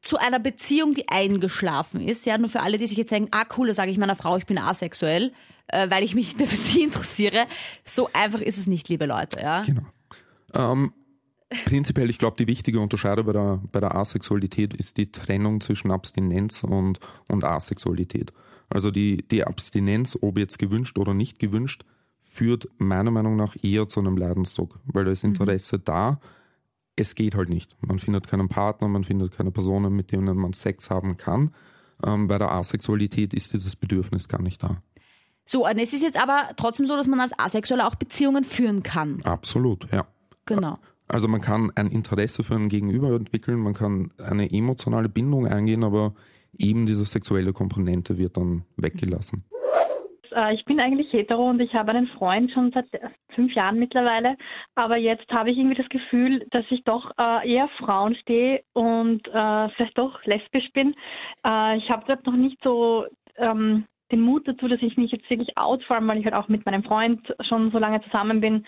zu 0.00 0.18
einer 0.18 0.38
Beziehung, 0.38 0.94
die 0.94 1.08
eingeschlafen 1.08 2.06
ist, 2.06 2.26
ja, 2.26 2.36
nur 2.36 2.50
für 2.50 2.60
alle, 2.60 2.76
die 2.76 2.86
sich 2.86 2.98
jetzt 2.98 3.10
sagen, 3.10 3.28
ah 3.30 3.44
cool, 3.56 3.68
da 3.68 3.74
sage 3.74 3.90
ich 3.90 3.96
meiner 3.96 4.16
Frau, 4.16 4.36
ich 4.36 4.44
bin 4.44 4.58
asexuell, 4.58 5.32
äh, 5.68 5.90
weil 5.90 6.02
ich 6.02 6.14
mich 6.14 6.34
für 6.34 6.46
sie 6.46 6.82
interessiere. 6.84 7.46
So 7.84 8.08
einfach 8.12 8.40
ist 8.40 8.58
es 8.58 8.66
nicht, 8.66 8.88
liebe 8.88 9.06
Leute, 9.06 9.40
ja. 9.40 9.62
Genau. 9.62 9.82
Ähm, 10.54 10.92
prinzipiell, 11.64 12.10
ich 12.10 12.18
glaube, 12.18 12.36
die 12.38 12.46
wichtige 12.46 12.80
Unterscheidung 12.80 13.26
bei 13.26 13.32
der, 13.32 13.62
bei 13.72 13.80
der 13.80 13.94
Asexualität 13.94 14.74
ist 14.74 14.96
die 14.96 15.10
Trennung 15.10 15.60
zwischen 15.60 15.90
Abstinenz 15.90 16.64
und, 16.64 17.00
und 17.28 17.44
Asexualität. 17.44 18.32
Also 18.68 18.90
die, 18.90 19.26
die 19.28 19.44
Abstinenz, 19.44 20.18
ob 20.20 20.38
jetzt 20.38 20.58
gewünscht 20.58 20.98
oder 20.98 21.14
nicht 21.14 21.38
gewünscht, 21.38 21.84
führt 22.20 22.68
meiner 22.78 23.10
Meinung 23.10 23.36
nach 23.36 23.54
eher 23.62 23.86
zu 23.88 24.00
einem 24.00 24.16
Leidensdruck, 24.16 24.80
weil 24.86 25.04
da 25.04 25.12
ist 25.12 25.24
mhm. 25.24 25.30
Interesse 25.30 25.76
mhm. 25.76 25.82
da. 25.84 26.20
Es 26.96 27.14
geht 27.14 27.34
halt 27.34 27.48
nicht. 27.48 27.76
Man 27.80 27.98
findet 27.98 28.28
keinen 28.28 28.48
Partner, 28.48 28.88
man 28.88 29.04
findet 29.04 29.32
keine 29.32 29.50
Personen, 29.50 29.94
mit 29.94 30.12
denen 30.12 30.36
man 30.36 30.52
Sex 30.52 30.90
haben 30.90 31.16
kann. 31.16 31.52
Ähm, 32.04 32.28
bei 32.28 32.38
der 32.38 32.52
Asexualität 32.52 33.34
ist 33.34 33.52
dieses 33.52 33.76
Bedürfnis 33.76 34.28
gar 34.28 34.42
nicht 34.42 34.62
da. 34.62 34.78
So, 35.46 35.66
und 35.66 35.78
es 35.78 35.92
ist 35.92 36.02
jetzt 36.02 36.20
aber 36.20 36.50
trotzdem 36.56 36.86
so, 36.86 36.96
dass 36.96 37.06
man 37.06 37.20
als 37.20 37.38
Asexueller 37.38 37.86
auch 37.86 37.96
Beziehungen 37.96 38.44
führen 38.44 38.82
kann. 38.82 39.20
Absolut, 39.24 39.90
ja. 39.92 40.06
Genau. 40.46 40.78
Also 41.06 41.28
man 41.28 41.40
kann 41.40 41.70
ein 41.74 41.88
Interesse 41.88 42.44
für 42.44 42.54
einen 42.54 42.68
Gegenüber 42.68 43.08
entwickeln, 43.14 43.58
man 43.58 43.74
kann 43.74 44.10
eine 44.18 44.50
emotionale 44.50 45.08
Bindung 45.08 45.46
eingehen, 45.46 45.84
aber 45.84 46.14
eben 46.58 46.86
diese 46.86 47.04
sexuelle 47.04 47.52
Komponente 47.52 48.16
wird 48.16 48.36
dann 48.36 48.64
weggelassen. 48.76 49.44
Äh, 50.34 50.54
ich 50.54 50.64
bin 50.64 50.80
eigentlich 50.80 51.12
hetero 51.12 51.48
und 51.48 51.60
ich 51.60 51.74
habe 51.74 51.92
einen 51.92 52.06
Freund 52.08 52.50
schon 52.52 52.72
seit 52.72 52.86
fünf 53.34 53.54
Jahren 53.54 53.78
mittlerweile. 53.78 54.36
Aber 54.74 54.96
jetzt 54.96 55.30
habe 55.30 55.50
ich 55.50 55.58
irgendwie 55.58 55.76
das 55.76 55.88
Gefühl, 55.88 56.46
dass 56.50 56.64
ich 56.70 56.82
doch 56.84 57.10
äh, 57.18 57.52
eher 57.52 57.68
Frauen 57.78 58.14
stehe 58.16 58.62
und 58.72 59.26
äh, 59.28 59.68
vielleicht 59.70 59.98
doch 59.98 60.24
lesbisch 60.24 60.70
bin. 60.72 60.94
Ich 61.46 61.90
habe 61.90 62.04
dort 62.06 62.26
noch 62.26 62.36
nicht 62.36 62.58
so 62.64 63.04
ähm, 63.36 63.84
den 64.14 64.22
Mut 64.22 64.46
dazu, 64.46 64.68
dass 64.68 64.82
ich 64.82 64.96
mich 64.96 65.12
jetzt 65.12 65.28
wirklich 65.28 65.56
out, 65.56 65.82
vor 65.84 65.96
allem 65.96 66.08
weil 66.08 66.18
ich 66.18 66.24
halt 66.24 66.34
auch 66.34 66.48
mit 66.48 66.64
meinem 66.66 66.84
Freund 66.84 67.20
schon 67.48 67.70
so 67.70 67.78
lange 67.78 68.02
zusammen 68.02 68.40
bin, 68.40 68.64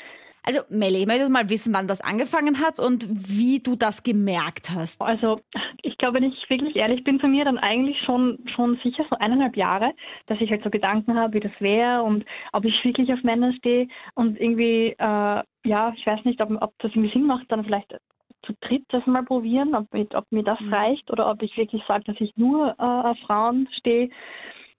also 0.46 0.60
Melly, 0.70 1.00
ich 1.00 1.06
möchte 1.08 1.28
mal 1.28 1.50
wissen, 1.50 1.74
wann 1.74 1.88
das 1.88 2.00
angefangen 2.00 2.60
hat 2.60 2.78
und 2.78 3.08
wie 3.10 3.58
du 3.58 3.74
das 3.74 4.04
gemerkt 4.04 4.70
hast. 4.70 5.02
Also 5.02 5.40
ich 5.82 5.98
glaube, 5.98 6.20
wenn 6.20 6.30
ich 6.30 6.48
wirklich 6.48 6.76
ehrlich 6.76 7.02
bin 7.02 7.18
von 7.18 7.32
mir, 7.32 7.44
dann 7.44 7.58
eigentlich 7.58 8.00
schon 8.06 8.38
schon 8.54 8.78
sicher 8.84 9.04
so 9.10 9.16
eineinhalb 9.16 9.56
Jahre, 9.56 9.92
dass 10.26 10.40
ich 10.40 10.48
halt 10.48 10.62
so 10.62 10.70
Gedanken 10.70 11.16
habe, 11.16 11.34
wie 11.34 11.40
das 11.40 11.52
wäre 11.58 12.04
und 12.04 12.24
ob 12.52 12.64
ich 12.64 12.74
wirklich 12.84 13.12
auf 13.12 13.24
Männer 13.24 13.52
stehe 13.54 13.88
und 14.14 14.40
irgendwie, 14.40 14.94
äh, 14.96 15.42
ja, 15.64 15.92
ich 15.96 16.06
weiß 16.06 16.24
nicht, 16.24 16.40
ob, 16.40 16.50
ob 16.62 16.78
das 16.78 16.92
irgendwie 16.92 17.12
Sinn 17.12 17.26
macht, 17.26 17.50
dann 17.50 17.64
vielleicht 17.64 17.96
zu 18.44 18.52
dritt 18.60 18.84
das 18.90 19.04
mal 19.06 19.24
probieren, 19.24 19.74
ob, 19.74 19.88
ob 19.92 20.30
mir 20.30 20.44
das 20.44 20.60
mhm. 20.60 20.72
reicht 20.72 21.10
oder 21.10 21.28
ob 21.28 21.42
ich 21.42 21.56
wirklich 21.56 21.82
sage, 21.88 22.04
dass 22.04 22.20
ich 22.20 22.36
nur 22.36 22.68
äh, 22.78 22.82
auf 22.82 23.18
Frauen 23.26 23.68
stehe. 23.78 24.10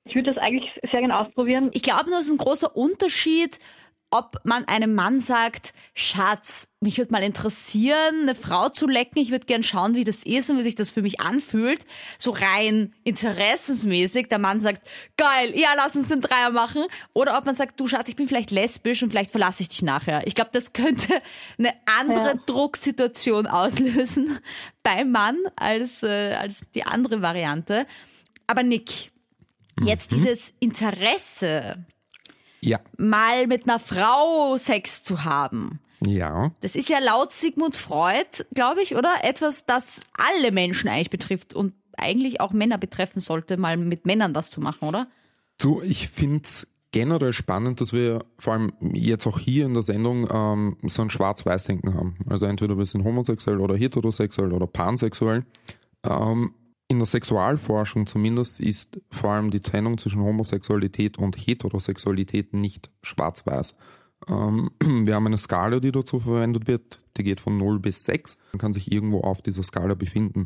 Ich 0.07 0.15
würde 0.15 0.33
das 0.33 0.41
eigentlich 0.41 0.69
sehr 0.89 1.01
gerne 1.01 1.17
ausprobieren. 1.17 1.69
Ich 1.73 1.83
glaube, 1.83 2.09
das 2.09 2.27
ist 2.27 2.31
ein 2.31 2.37
großer 2.37 2.75
Unterschied, 2.75 3.59
ob 4.09 4.39
man 4.45 4.65
einem 4.65 4.95
Mann 4.95 5.19
sagt, 5.19 5.73
Schatz, 5.93 6.73
mich 6.79 6.97
würde 6.97 7.11
mal 7.11 7.23
interessieren, 7.23 8.21
eine 8.21 8.35
Frau 8.35 8.69
zu 8.69 8.87
lecken, 8.87 9.19
ich 9.19 9.31
würde 9.31 9.45
gern 9.45 9.63
schauen, 9.63 9.95
wie 9.95 10.05
das 10.05 10.23
ist 10.23 10.49
und 10.49 10.57
wie 10.57 10.63
sich 10.63 10.75
das 10.75 10.91
für 10.91 11.01
mich 11.01 11.19
anfühlt, 11.19 11.85
so 12.17 12.31
rein 12.31 12.93
interessensmäßig, 13.03 14.29
der 14.29 14.39
Mann 14.39 14.61
sagt, 14.61 14.87
geil, 15.17 15.51
ja, 15.55 15.69
lass 15.75 15.97
uns 15.97 16.07
den 16.07 16.21
Dreier 16.21 16.51
machen, 16.51 16.83
oder 17.13 17.37
ob 17.37 17.45
man 17.45 17.55
sagt, 17.55 17.79
du 17.79 17.87
Schatz, 17.87 18.07
ich 18.07 18.15
bin 18.15 18.27
vielleicht 18.27 18.51
lesbisch 18.51 19.03
und 19.03 19.09
vielleicht 19.09 19.31
verlasse 19.31 19.63
ich 19.63 19.69
dich 19.69 19.81
nachher. 19.81 20.25
Ich 20.25 20.35
glaube, 20.35 20.51
das 20.53 20.71
könnte 20.71 21.21
eine 21.57 21.73
andere 21.99 22.27
ja. 22.27 22.39
Drucksituation 22.45 23.45
auslösen 23.45 24.39
beim 24.83 25.11
Mann 25.11 25.37
als, 25.57 26.01
äh, 26.01 26.35
als 26.35 26.61
die 26.75 26.83
andere 26.83 27.21
Variante. 27.21 27.85
Aber 28.45 28.63
Nick, 28.63 29.11
jetzt 29.81 30.12
mhm. 30.12 30.15
dieses 30.15 30.53
Interesse 30.60 31.86
ja. 32.62 32.79
mal 32.98 33.48
mit 33.48 33.67
einer 33.67 33.79
Frau 33.79 34.57
Sex 34.57 35.03
zu 35.03 35.24
haben. 35.24 35.79
Ja. 36.05 36.51
Das 36.62 36.75
ist 36.75 36.89
ja 36.89 37.00
laut 37.00 37.31
Sigmund 37.31 37.75
Freud, 37.75 38.46
glaube 38.53 38.81
ich, 38.81 38.96
oder? 38.96 39.15
Etwas, 39.24 39.65
das 39.65 40.01
alle 40.13 40.51
Menschen 40.51 40.89
eigentlich 40.89 41.10
betrifft 41.10 41.53
und 41.53 41.74
eigentlich 41.98 42.39
auch 42.41 42.51
Männer 42.51 42.77
betreffen 42.77 43.19
sollte, 43.19 43.57
mal 43.57 43.77
mit 43.77 44.05
Männern 44.05 44.36
was 44.36 44.51
zu 44.51 44.62
machen, 44.62 44.88
oder? 44.88 45.07
Du, 45.60 45.81
ich 45.81 46.10
finde 46.10 46.41
es 46.43 46.67
generell 46.91 47.34
spannend, 47.34 47.81
dass 47.81 47.93
wir 47.93 48.19
vor 48.38 48.53
allem 48.53 48.72
jetzt 48.79 49.25
auch 49.25 49.39
hier 49.39 49.65
in 49.65 49.74
der 49.74 49.84
Sendung 49.84 50.27
ähm, 50.31 50.77
so 50.84 51.01
ein 51.01 51.10
Schwarz-Weiß-Denken 51.10 51.96
haben. 51.96 52.17
Also 52.29 52.46
entweder 52.46 52.77
wir 52.77 52.86
sind 52.86 53.03
homosexuell 53.03 53.60
oder 53.60 53.75
heterosexuell 53.75 54.53
oder 54.53 54.67
pansexuell. 54.67 55.46
Ähm, 56.03 56.53
in 56.88 57.00
der 57.00 57.06
Sexualforschung 57.06 58.08
zumindest 58.08 58.60
ist 58.60 59.00
vor 59.12 59.32
allem 59.32 59.51
die 59.51 59.62
Trennung 59.62 59.98
zwischen 59.98 60.22
Homosexualität 60.22 61.17
und 61.17 61.36
Heterosexualität 61.36 62.53
nicht 62.53 62.89
schwarz-weiß. 63.01 63.75
Ähm, 64.27 64.72
wir 64.82 65.15
haben 65.15 65.27
eine 65.27 65.38
Skala, 65.38 65.79
die 65.79 65.91
dazu 65.91 66.20
verwendet 66.20 66.67
wird, 66.67 67.01
die 67.17 67.24
geht 67.24 67.41
von 67.41 67.58
0 67.58 67.79
bis 67.79 68.06
6. 68.06 68.38
Man 68.53 68.60
kann 68.60 68.74
sich 68.74 68.91
irgendwo 68.91 69.22
auf 69.22 69.41
dieser 69.41 69.63
Skala 69.63 69.96
befinden. 69.96 70.46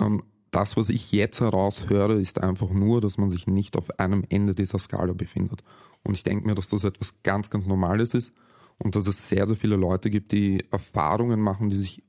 Ähm, 0.00 0.22
das, 0.50 0.76
was 0.76 0.88
ich 0.88 1.12
jetzt 1.12 1.40
heraushöre, 1.40 2.14
ist 2.14 2.42
einfach 2.42 2.70
nur, 2.70 3.00
dass 3.00 3.18
man 3.18 3.30
sich 3.30 3.46
nicht 3.46 3.76
auf 3.76 3.98
einem 3.98 4.24
Ende 4.28 4.54
dieser 4.54 4.78
Skala 4.78 5.12
befindet. 5.12 5.62
Und 6.02 6.14
ich 6.14 6.22
denke 6.22 6.46
mir, 6.46 6.54
dass 6.54 6.70
das 6.70 6.84
etwas 6.84 7.22
ganz, 7.22 7.50
ganz 7.50 7.66
Normales 7.66 8.14
ist 8.14 8.32
und 8.78 8.96
dass 8.96 9.06
es 9.06 9.28
sehr, 9.28 9.46
sehr 9.46 9.56
viele 9.56 9.76
Leute 9.76 10.08
gibt, 10.08 10.32
die 10.32 10.64
Erfahrungen 10.70 11.40
machen, 11.40 11.70
die 11.70 11.76
sich 11.76 12.02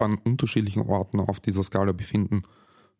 an 0.00 0.18
unterschiedlichen 0.24 0.82
Orten 0.82 1.20
auf 1.20 1.40
dieser 1.40 1.64
Skala 1.64 1.92
befinden. 1.92 2.42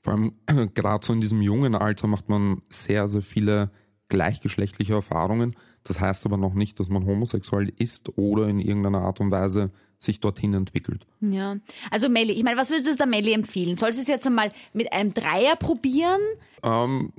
Vor 0.01 0.13
allem 0.13 0.33
gerade 0.75 1.05
so 1.05 1.13
in 1.13 1.21
diesem 1.21 1.43
jungen 1.43 1.75
Alter 1.75 2.07
macht 2.07 2.29
man 2.29 2.63
sehr, 2.69 3.09
sehr 3.09 3.23
viele 3.23 3.71
gleichgeschlechtliche 4.09 4.95
Erfahrungen. 4.95 5.55
Das 5.85 6.01
heißt 6.01 6.27
aber 6.27 6.37
noch 6.37 6.55
nicht, 6.55 6.81
dass 6.81 6.89
man 6.89 7.07
homosexuell 7.07 7.73
ist 7.77 8.17
oder 8.19 8.49
in 8.49 8.59
irgendeiner 8.59 9.03
Art 9.03 9.21
und 9.21 9.31
Weise 9.31 9.71
sich 9.99 10.21
dorthin 10.21 10.55
entwickelt. 10.55 11.07
Ja, 11.21 11.57
also 11.91 12.09
Melli, 12.09 12.33
ich 12.33 12.45
meine, 12.45 12.57
was 12.57 12.71
würdest 12.71 12.89
du 12.89 12.97
der 12.97 13.07
Melli 13.07 13.33
empfehlen? 13.33 13.77
Soll 13.77 13.93
sie 13.93 14.03
es 14.03 14.07
jetzt 14.07 14.27
einmal 14.27 14.53
mit 14.73 14.93
einem 14.93 15.13
Dreier 15.13 15.57
probieren? 15.57 16.21
Ähm, 16.63 17.13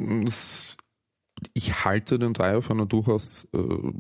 ich 1.54 1.86
halte 1.86 2.20
den 2.20 2.34
Dreier 2.34 2.62
für 2.62 2.74
eine 2.74 2.86
durchaus 2.86 3.48
äh, 3.54 3.92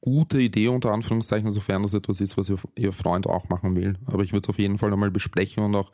gute 0.00 0.40
Idee, 0.40 0.68
unter 0.68 0.92
Anführungszeichen, 0.92 1.50
sofern 1.50 1.82
das 1.82 1.94
etwas 1.94 2.20
ist, 2.20 2.36
was 2.36 2.50
ihr, 2.50 2.58
ihr 2.76 2.92
Freund 2.92 3.26
auch 3.26 3.48
machen 3.48 3.76
will. 3.76 3.96
Aber 4.06 4.22
ich 4.22 4.32
würde 4.32 4.44
es 4.44 4.48
auf 4.48 4.58
jeden 4.58 4.78
Fall 4.78 4.92
einmal 4.92 5.10
besprechen 5.10 5.62
und 5.62 5.74
auch 5.74 5.92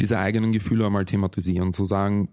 diese 0.00 0.18
eigenen 0.18 0.52
Gefühle 0.52 0.86
einmal 0.86 1.04
thematisieren, 1.04 1.72
zu 1.72 1.84
sagen, 1.84 2.28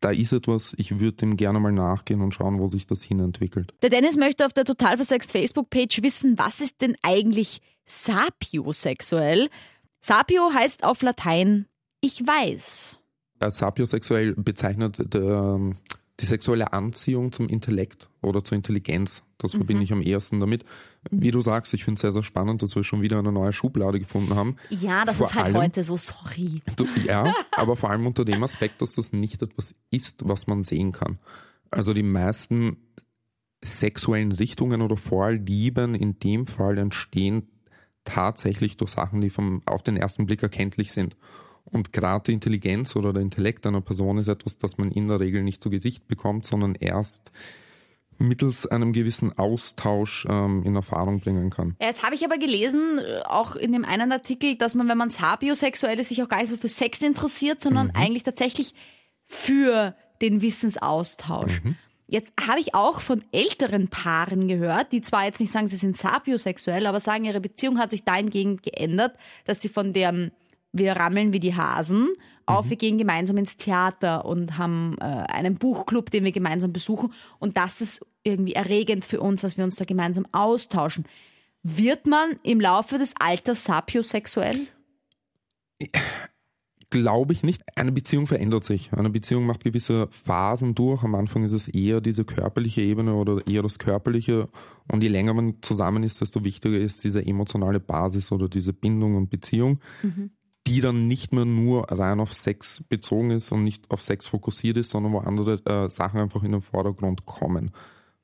da 0.00 0.10
ist 0.10 0.32
etwas, 0.32 0.74
ich 0.76 1.00
würde 1.00 1.16
dem 1.16 1.36
gerne 1.36 1.58
mal 1.58 1.72
nachgehen 1.72 2.20
und 2.20 2.32
schauen, 2.32 2.58
wo 2.58 2.68
sich 2.68 2.86
das 2.86 3.02
hinentwickelt. 3.02 3.74
Der 3.82 3.90
Dennis 3.90 4.16
möchte 4.16 4.46
auf 4.46 4.52
der 4.52 4.64
Totalversext 4.64 5.32
Facebook-Page 5.32 6.02
wissen, 6.02 6.38
was 6.38 6.60
ist 6.60 6.80
denn 6.82 6.96
eigentlich 7.02 7.60
sapiosexuell? 7.86 9.48
Sapio 10.00 10.52
heißt 10.52 10.84
auf 10.84 11.02
Latein 11.02 11.66
ich 12.00 12.26
weiß. 12.26 12.96
Äh, 13.40 13.50
sapiosexuell 13.50 14.34
bezeichnet 14.34 15.12
der, 15.12 15.22
ähm, 15.22 15.76
die 16.20 16.26
sexuelle 16.26 16.72
Anziehung 16.72 17.32
zum 17.32 17.48
Intellekt 17.48 18.08
oder 18.22 18.42
zur 18.42 18.56
Intelligenz. 18.56 19.22
Das 19.38 19.54
mhm. 19.54 19.58
verbinde 19.58 19.84
ich 19.84 19.92
am 19.92 20.02
ehesten 20.02 20.40
damit. 20.40 20.64
Wie 21.10 21.30
du 21.30 21.40
sagst, 21.40 21.72
ich 21.74 21.84
finde 21.84 21.94
es 21.94 22.00
sehr, 22.00 22.12
sehr 22.12 22.24
spannend, 22.24 22.62
dass 22.62 22.74
wir 22.74 22.82
schon 22.82 23.02
wieder 23.02 23.18
eine 23.18 23.30
neue 23.30 23.52
Schublade 23.52 24.00
gefunden 24.00 24.34
haben. 24.34 24.56
Ja, 24.70 25.04
das 25.04 25.16
vor 25.16 25.28
ist 25.28 25.34
halt 25.34 25.46
allem, 25.46 25.56
heute 25.56 25.84
so, 25.84 25.96
sorry. 25.96 26.60
Du, 26.76 26.86
ja, 27.06 27.32
aber 27.52 27.76
vor 27.76 27.90
allem 27.90 28.06
unter 28.06 28.24
dem 28.24 28.42
Aspekt, 28.42 28.82
dass 28.82 28.94
das 28.94 29.12
nicht 29.12 29.42
etwas 29.42 29.74
ist, 29.90 30.28
was 30.28 30.48
man 30.48 30.64
sehen 30.64 30.92
kann. 30.92 31.18
Also 31.70 31.94
die 31.94 32.02
meisten 32.02 32.76
sexuellen 33.62 34.32
Richtungen 34.32 34.82
oder 34.82 34.96
Vorlieben 34.96 35.94
in 35.94 36.18
dem 36.18 36.46
Fall 36.46 36.78
entstehen 36.78 37.48
tatsächlich 38.04 38.76
durch 38.76 38.90
Sachen, 38.90 39.20
die 39.20 39.30
vom, 39.30 39.62
auf 39.66 39.82
den 39.82 39.96
ersten 39.96 40.26
Blick 40.26 40.42
erkenntlich 40.42 40.92
sind. 40.92 41.16
Und 41.70 41.92
gerade 41.92 42.24
die 42.24 42.32
Intelligenz 42.32 42.96
oder 42.96 43.12
der 43.12 43.22
Intellekt 43.22 43.66
einer 43.66 43.80
Person 43.80 44.18
ist 44.18 44.28
etwas, 44.28 44.58
das 44.58 44.78
man 44.78 44.90
in 44.90 45.08
der 45.08 45.20
Regel 45.20 45.42
nicht 45.42 45.62
zu 45.62 45.70
Gesicht 45.70 46.08
bekommt, 46.08 46.46
sondern 46.46 46.74
erst 46.74 47.30
mittels 48.18 48.66
einem 48.66 48.92
gewissen 48.92 49.36
Austausch 49.38 50.26
ähm, 50.28 50.64
in 50.64 50.74
Erfahrung 50.74 51.20
bringen 51.20 51.50
kann. 51.50 51.76
Ja, 51.80 51.86
jetzt 51.86 52.02
habe 52.02 52.14
ich 52.14 52.24
aber 52.24 52.38
gelesen, 52.38 52.98
äh, 52.98 53.20
auch 53.24 53.54
in 53.54 53.72
dem 53.72 53.84
einen 53.84 54.10
Artikel, 54.12 54.56
dass 54.56 54.74
man, 54.74 54.88
wenn 54.88 54.98
man 54.98 55.10
sapiosexuell 55.10 55.98
ist, 55.98 56.08
sich 56.08 56.22
auch 56.22 56.28
gar 56.28 56.40
nicht 56.40 56.50
so 56.50 56.56
für 56.56 56.68
Sex 56.68 57.00
interessiert, 57.00 57.62
sondern 57.62 57.88
mhm. 57.88 57.96
eigentlich 57.96 58.24
tatsächlich 58.24 58.74
für 59.24 59.94
den 60.20 60.42
Wissensaustausch. 60.42 61.62
Mhm. 61.62 61.76
Jetzt 62.08 62.32
habe 62.40 62.58
ich 62.58 62.74
auch 62.74 63.00
von 63.00 63.22
älteren 63.32 63.88
Paaren 63.88 64.48
gehört, 64.48 64.92
die 64.92 65.02
zwar 65.02 65.26
jetzt 65.26 65.40
nicht 65.40 65.52
sagen, 65.52 65.68
sie 65.68 65.76
sind 65.76 65.96
sapiosexuell, 65.96 66.86
aber 66.86 67.00
sagen, 67.00 67.26
ihre 67.26 67.40
Beziehung 67.40 67.78
hat 67.78 67.90
sich 67.90 68.02
dahingehend 68.02 68.62
geändert, 68.62 69.14
dass 69.44 69.60
sie 69.60 69.68
von 69.68 69.92
dem 69.92 70.32
wir 70.72 70.92
rammeln 70.92 71.32
wie 71.32 71.38
die 71.38 71.54
Hasen 71.54 72.08
auf, 72.48 72.64
mhm. 72.64 72.70
wir 72.70 72.76
gehen 72.78 72.98
gemeinsam 72.98 73.36
ins 73.36 73.56
Theater 73.56 74.24
und 74.24 74.56
haben 74.56 74.96
äh, 75.00 75.04
einen 75.04 75.56
Buchclub, 75.56 76.10
den 76.10 76.24
wir 76.24 76.32
gemeinsam 76.32 76.72
besuchen. 76.72 77.12
Und 77.38 77.56
das 77.56 77.80
ist 77.80 78.06
irgendwie 78.22 78.54
erregend 78.54 79.04
für 79.04 79.20
uns, 79.20 79.42
dass 79.42 79.58
wir 79.58 79.64
uns 79.64 79.76
da 79.76 79.84
gemeinsam 79.84 80.26
austauschen. 80.32 81.04
Wird 81.62 82.06
man 82.06 82.36
im 82.42 82.60
Laufe 82.60 82.96
des 82.96 83.14
Alters 83.18 83.64
sapiosexuell? 83.64 84.56
Glaube 86.90 87.34
ich 87.34 87.42
nicht. 87.42 87.62
Eine 87.76 87.92
Beziehung 87.92 88.26
verändert 88.26 88.64
sich. 88.64 88.94
Eine 88.94 89.10
Beziehung 89.10 89.44
macht 89.44 89.62
gewisse 89.62 90.08
Phasen 90.10 90.74
durch. 90.74 91.02
Am 91.02 91.14
Anfang 91.14 91.44
ist 91.44 91.52
es 91.52 91.68
eher 91.68 92.00
diese 92.00 92.24
körperliche 92.24 92.80
Ebene 92.80 93.14
oder 93.14 93.46
eher 93.46 93.62
das 93.62 93.78
Körperliche. 93.78 94.48
Und 94.90 95.02
je 95.02 95.08
länger 95.08 95.34
man 95.34 95.56
zusammen 95.60 96.02
ist, 96.02 96.22
desto 96.22 96.44
wichtiger 96.44 96.78
ist 96.78 97.04
diese 97.04 97.26
emotionale 97.26 97.80
Basis 97.80 98.32
oder 98.32 98.48
diese 98.48 98.72
Bindung 98.72 99.16
und 99.16 99.28
Beziehung. 99.28 99.80
Mhm 100.02 100.30
die 100.68 100.80
dann 100.80 101.08
nicht 101.08 101.32
mehr 101.32 101.44
nur 101.44 101.90
rein 101.90 102.20
auf 102.20 102.34
Sex 102.34 102.84
bezogen 102.88 103.30
ist 103.30 103.52
und 103.52 103.64
nicht 103.64 103.90
auf 103.90 104.02
Sex 104.02 104.26
fokussiert 104.28 104.76
ist, 104.76 104.90
sondern 104.90 105.12
wo 105.12 105.18
andere 105.18 105.60
äh, 105.64 105.88
Sachen 105.88 106.20
einfach 106.20 106.42
in 106.42 106.52
den 106.52 106.60
Vordergrund 106.60 107.24
kommen. 107.24 107.70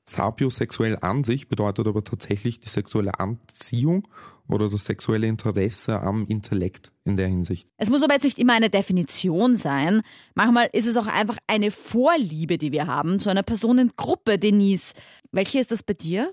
Sapiosexuell 0.07 0.99
an 1.01 1.25
sich 1.25 1.49
bedeutet 1.49 1.87
aber 1.87 2.05
tatsächlich 2.05 2.61
die 2.61 2.69
sexuelle 2.69 3.19
Anziehung 3.19 4.07
oder 4.49 4.69
das 4.69 4.85
sexuelle 4.85 5.27
Interesse 5.27 6.03
am 6.03 6.27
Intellekt 6.29 6.93
in 7.05 7.17
der 7.17 7.29
Hinsicht. 7.29 7.67
Es 7.79 7.89
muss 7.89 8.03
aber 8.03 8.13
jetzt 8.13 8.25
nicht 8.25 8.39
immer 8.39 8.53
eine 8.53 8.69
Definition 8.69 9.57
sein. 9.57 10.03
Manchmal 10.35 10.69
ist 10.73 10.87
es 10.87 10.99
auch 10.99 11.07
einfach 11.07 11.39
eine 11.47 11.71
Vorliebe, 11.71 12.59
die 12.59 12.71
wir 12.71 12.87
haben 12.87 13.19
zu 13.19 13.31
einer 13.31 13.43
Personengruppe, 13.43 14.39
Denise. 14.39 14.93
Welche 15.33 15.61
ist 15.61 15.73
das 15.73 15.83
bei 15.83 15.95
dir? 15.95 16.31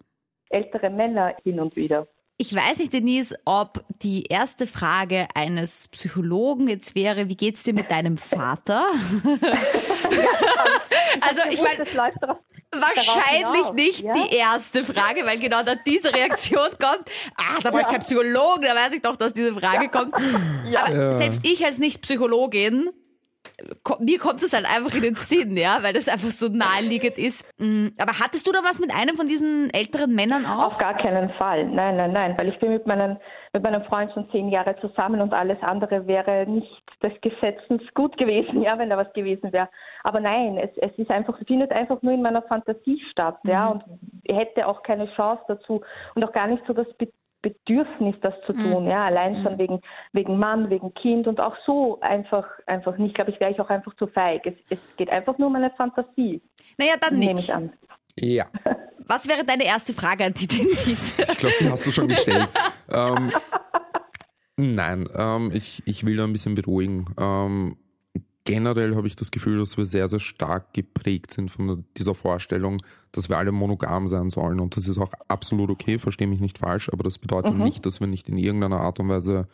Ältere 0.50 0.90
Männer 0.90 1.34
hin 1.44 1.62
und 1.62 1.78
wieder. 1.78 2.10
Ich 2.42 2.56
weiß 2.56 2.80
nicht, 2.80 2.92
Denise, 2.92 3.38
ob 3.46 3.86
die 4.02 4.24
erste 4.24 4.66
Frage 4.66 5.28
eines 5.36 5.90
Psychologen 5.90 6.68
jetzt 6.68 6.96
wäre, 6.96 7.30
wie 7.30 7.38
geht's 7.38 7.62
dir 7.62 7.76
mit 7.76 7.92
deinem 7.92 8.18
Vater? 8.18 8.88
also 11.22 11.42
ich 11.52 11.62
meine, 11.62 11.86
wahrscheinlich 12.72 13.74
nicht 13.74 14.02
ja? 14.02 14.14
die 14.14 14.36
erste 14.36 14.84
Frage, 14.84 15.24
weil 15.24 15.38
genau 15.38 15.62
da 15.62 15.76
diese 15.76 16.12
Reaktion 16.16 16.70
kommt. 16.80 17.12
Ah, 17.40 17.60
da 17.62 17.72
war 17.72 17.82
ja. 17.82 17.88
kein 17.90 18.00
Psychologen, 18.00 18.64
da 18.64 18.74
weiß 18.74 18.94
ich 18.94 19.04
doch, 19.04 19.18
dass 19.18 19.34
diese 19.34 19.54
Frage 19.54 19.84
ja. 19.84 19.90
kommt. 19.90 20.16
Aber 20.16 21.18
selbst 21.20 21.46
ich 21.46 21.64
als 21.64 21.78
Nicht-Psychologin 21.78 22.90
mir 24.00 24.20
kommt 24.20 24.42
es 24.44 24.54
halt 24.54 24.66
einfach 24.66 24.96
in 24.96 25.02
den 25.02 25.16
Sinn, 25.16 25.58
ja, 25.58 25.80
weil 25.82 25.94
das 25.94 26.08
einfach 26.08 26.30
so 26.30 26.48
naheliegend 26.48 27.18
ist. 27.18 27.46
Mm, 27.60 27.90
aber 27.98 28.20
hattest 28.20 28.48
du 28.48 28.52
da 28.52 28.60
was 28.64 28.80
mit 28.80 28.96
einem 28.96 29.16
von 29.16 29.28
diesen 29.28 29.70
älteren 29.74 30.14
Männern 30.14 30.46
auch? 30.46 30.68
Auf 30.68 30.78
gar 30.78 30.96
keinen 30.96 31.30
Fall. 31.32 31.66
Nein, 31.66 31.98
nein, 31.98 32.12
nein, 32.12 32.38
weil 32.38 32.50
ich 32.50 32.60
bin 32.60 32.72
mit 32.72 32.86
meinem, 32.88 33.18
mit 33.54 33.64
meinem 33.64 33.84
Freund 33.84 34.12
schon 34.14 34.30
zehn 34.32 34.50
Jahre 34.50 34.76
zusammen 34.80 35.22
und 35.22 35.34
alles 35.34 35.58
andere 35.62 36.08
wäre 36.08 36.46
nicht 36.48 36.84
des 37.04 37.14
Gesetzens 37.22 37.82
gut 37.94 38.18
gewesen, 38.18 38.62
ja, 38.62 38.78
wenn 38.78 38.90
da 38.90 38.98
was 38.98 39.12
gewesen 39.14 39.52
wäre. 39.52 39.70
Aber 40.04 40.20
nein, 40.20 40.58
es, 40.58 40.70
es 40.78 40.98
ist 40.98 41.12
einfach, 41.12 41.38
findet 41.48 41.72
einfach 41.72 42.02
nur 42.02 42.14
in 42.14 42.22
meiner 42.22 42.42
Fantasie 42.44 43.02
statt, 43.12 43.38
ja, 43.44 43.66
mhm. 43.66 43.72
und 43.72 44.38
hätte 44.38 44.68
auch 44.68 44.84
keine 44.84 45.14
Chance 45.16 45.44
dazu 45.48 45.82
und 46.16 46.24
auch 46.24 46.32
gar 46.32 46.48
nicht 46.48 46.64
so 46.68 46.74
das 46.74 46.88
Bedürfnis, 47.42 48.16
das 48.22 48.34
zu 48.46 48.54
mhm. 48.54 48.64
tun, 48.64 48.84
mhm. 48.84 48.90
ja, 48.90 49.06
allein 49.06 49.42
schon 49.42 49.54
mhm. 49.54 49.58
wegen, 49.58 49.82
wegen 50.14 50.38
Mann, 50.38 50.70
wegen 50.70 50.94
Kind 50.94 51.28
und 51.28 51.40
auch 51.40 51.56
so 51.66 52.00
einfach, 52.02 52.46
einfach 52.68 52.98
nicht, 52.98 53.16
glaube 53.16 53.32
ich, 53.32 53.40
wäre 53.40 53.52
ich 53.52 53.60
auch 53.60 53.70
einfach 53.70 53.96
zu 53.96 54.08
feig. 54.08 54.46
Es, 54.46 54.54
es 54.70 54.80
geht 54.98 55.10
einfach 55.10 55.38
nur 55.38 55.48
um 55.48 55.54
meine 55.54 55.72
Fantasie. 55.72 56.42
Naja, 56.78 56.94
dann 57.00 57.18
nicht. 57.18 57.28
Nehme 57.28 57.40
ich 57.40 57.54
an. 57.54 57.74
Ja. 58.20 58.46
Was 59.08 59.28
wäre 59.28 59.44
deine 59.44 59.66
erste 59.66 59.94
Frage 59.94 60.26
an 60.26 60.34
die 60.34 60.48
Denise? 60.48 61.22
Ich 61.22 61.38
glaube, 61.38 61.56
die 61.60 61.70
hast 61.70 61.86
du 61.86 61.92
schon 61.92 62.08
gestellt. 62.08 62.50
ähm, 62.94 63.32
nein, 64.56 65.06
ähm, 65.16 65.52
ich, 65.54 65.84
ich 65.86 66.06
will 66.06 66.16
da 66.16 66.24
ein 66.24 66.32
bisschen 66.32 66.56
beruhigen. 66.56 67.06
Ähm, 67.20 67.78
generell 68.44 68.96
habe 68.96 69.08
ich 69.08 69.16
das 69.16 69.32
Gefühl, 69.32 69.60
dass 69.60 69.78
wir 69.78 69.86
sehr, 69.86 70.08
sehr 70.08 70.20
stark 70.20 70.74
geprägt 70.74 71.32
sind 71.32 71.52
von 71.52 71.86
dieser 71.98 72.16
Vorstellung, 72.16 72.82
dass 73.12 73.30
wir 73.30 73.38
alle 73.38 73.52
monogam 73.52 74.08
sein 74.08 74.30
sollen. 74.30 74.60
Und 74.60 74.78
das 74.78 74.88
ist 74.88 74.98
auch 74.98 75.12
absolut 75.28 75.70
okay, 75.70 76.00
verstehe 76.00 76.28
mich 76.28 76.40
nicht 76.40 76.58
falsch, 76.58 76.90
aber 76.92 77.04
das 77.04 77.20
bedeutet 77.20 77.54
mhm. 77.54 77.64
nicht, 77.64 77.86
dass 77.86 78.00
wir 78.00 78.08
nicht 78.08 78.30
in 78.30 78.38
irgendeiner 78.38 78.82
Art 78.82 79.00
und 79.00 79.10
Weise 79.10 79.48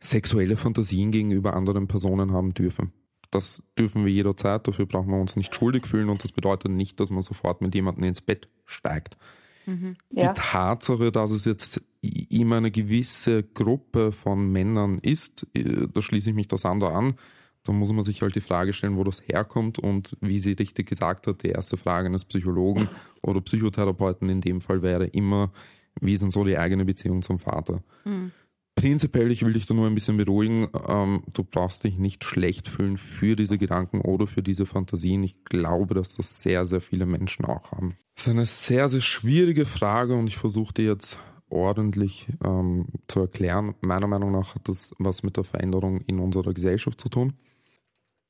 sexuelle 0.00 0.56
Fantasien 0.56 1.10
gegenüber 1.10 1.54
anderen 1.54 1.88
Personen 1.88 2.32
haben 2.32 2.54
dürfen. 2.54 2.92
Das 3.30 3.62
dürfen 3.78 4.06
wir 4.06 4.12
jederzeit, 4.12 4.66
dafür 4.66 4.86
brauchen 4.86 5.10
wir 5.10 5.20
uns 5.20 5.36
nicht 5.36 5.54
schuldig 5.54 5.86
fühlen 5.86 6.08
und 6.08 6.24
das 6.24 6.32
bedeutet 6.32 6.70
nicht, 6.70 6.98
dass 6.98 7.10
man 7.10 7.22
sofort 7.22 7.60
mit 7.60 7.74
jemandem 7.74 8.04
ins 8.04 8.22
Bett 8.22 8.48
steigt. 8.64 9.18
Mhm. 9.66 9.96
Ja. 10.10 10.32
Die 10.32 10.40
Tatsache, 10.40 11.12
dass 11.12 11.30
es 11.30 11.44
jetzt 11.44 11.82
immer 12.00 12.56
eine 12.56 12.70
gewisse 12.70 13.42
Gruppe 13.42 14.12
von 14.12 14.50
Männern 14.50 14.98
ist, 14.98 15.46
äh, 15.52 15.88
da 15.92 16.00
schließe 16.00 16.30
ich 16.30 16.36
mich 16.36 16.48
das 16.48 16.64
andere 16.64 16.92
an, 16.92 17.16
dann 17.64 17.76
muss 17.76 17.92
man 17.92 18.04
sich 18.04 18.22
halt 18.22 18.34
die 18.34 18.40
Frage 18.40 18.72
stellen, 18.72 18.96
wo 18.96 19.04
das 19.04 19.22
herkommt 19.26 19.78
und 19.78 20.16
wie 20.20 20.38
sie 20.38 20.52
richtig 20.52 20.88
gesagt 20.88 21.26
hat, 21.26 21.42
die 21.42 21.50
erste 21.50 21.76
Frage 21.76 22.08
eines 22.08 22.24
Psychologen 22.24 22.88
oder 23.22 23.40
Psychotherapeuten 23.40 24.28
in 24.28 24.40
dem 24.40 24.60
Fall 24.60 24.82
wäre 24.82 25.06
immer, 25.06 25.52
wie 26.00 26.14
ist 26.14 26.22
denn 26.22 26.30
so 26.30 26.44
die 26.44 26.56
eigene 26.56 26.84
Beziehung 26.84 27.22
zum 27.22 27.38
Vater? 27.38 27.82
Mhm. 28.04 28.32
Prinzipiell, 28.74 29.32
ich 29.32 29.44
will 29.44 29.54
dich 29.54 29.66
da 29.66 29.74
nur 29.74 29.88
ein 29.88 29.94
bisschen 29.96 30.16
beruhigen, 30.16 30.68
ähm, 30.86 31.24
du 31.34 31.42
brauchst 31.42 31.82
dich 31.82 31.98
nicht 31.98 32.22
schlecht 32.22 32.68
fühlen 32.68 32.96
für 32.96 33.34
diese 33.34 33.58
Gedanken 33.58 34.00
oder 34.02 34.28
für 34.28 34.40
diese 34.40 34.66
Fantasien. 34.66 35.24
Ich 35.24 35.44
glaube, 35.44 35.94
dass 35.94 36.14
das 36.14 36.42
sehr, 36.42 36.64
sehr 36.64 36.80
viele 36.80 37.04
Menschen 37.04 37.44
auch 37.44 37.72
haben. 37.72 37.96
Das 38.14 38.28
ist 38.28 38.32
eine 38.32 38.46
sehr, 38.46 38.88
sehr 38.88 39.00
schwierige 39.00 39.66
Frage 39.66 40.14
und 40.14 40.28
ich 40.28 40.36
versuche 40.36 40.74
dir 40.74 40.84
jetzt 40.84 41.18
ordentlich 41.50 42.28
ähm, 42.44 42.86
zu 43.08 43.18
erklären. 43.20 43.74
Meiner 43.80 44.06
Meinung 44.06 44.30
nach 44.30 44.54
hat 44.54 44.68
das 44.68 44.94
was 44.98 45.24
mit 45.24 45.36
der 45.36 45.44
Veränderung 45.44 46.02
in 46.02 46.20
unserer 46.20 46.52
Gesellschaft 46.52 47.00
zu 47.00 47.08
tun. 47.08 47.32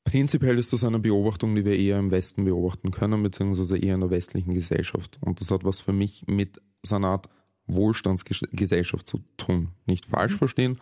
Prinzipiell 0.09 0.57
ist 0.57 0.73
das 0.73 0.83
eine 0.83 0.97
Beobachtung, 0.97 1.53
die 1.53 1.65
wir 1.65 1.77
eher 1.77 1.99
im 1.99 2.09
Westen 2.09 2.43
beobachten 2.43 2.89
können, 2.89 3.21
beziehungsweise 3.21 3.77
eher 3.77 3.93
in 3.93 3.99
der 3.99 4.09
westlichen 4.09 4.55
Gesellschaft. 4.55 5.19
Und 5.21 5.39
das 5.39 5.51
hat 5.51 5.63
was 5.63 5.81
für 5.81 5.93
mich 5.93 6.25
mit 6.25 6.59
so 6.83 6.95
einer 6.95 7.09
Art 7.09 7.29
Wohlstandsgesellschaft 7.67 9.07
zu 9.07 9.19
tun. 9.37 9.69
Nicht 9.85 10.07
falsch 10.07 10.33
mhm. 10.33 10.37
verstehen. 10.37 10.81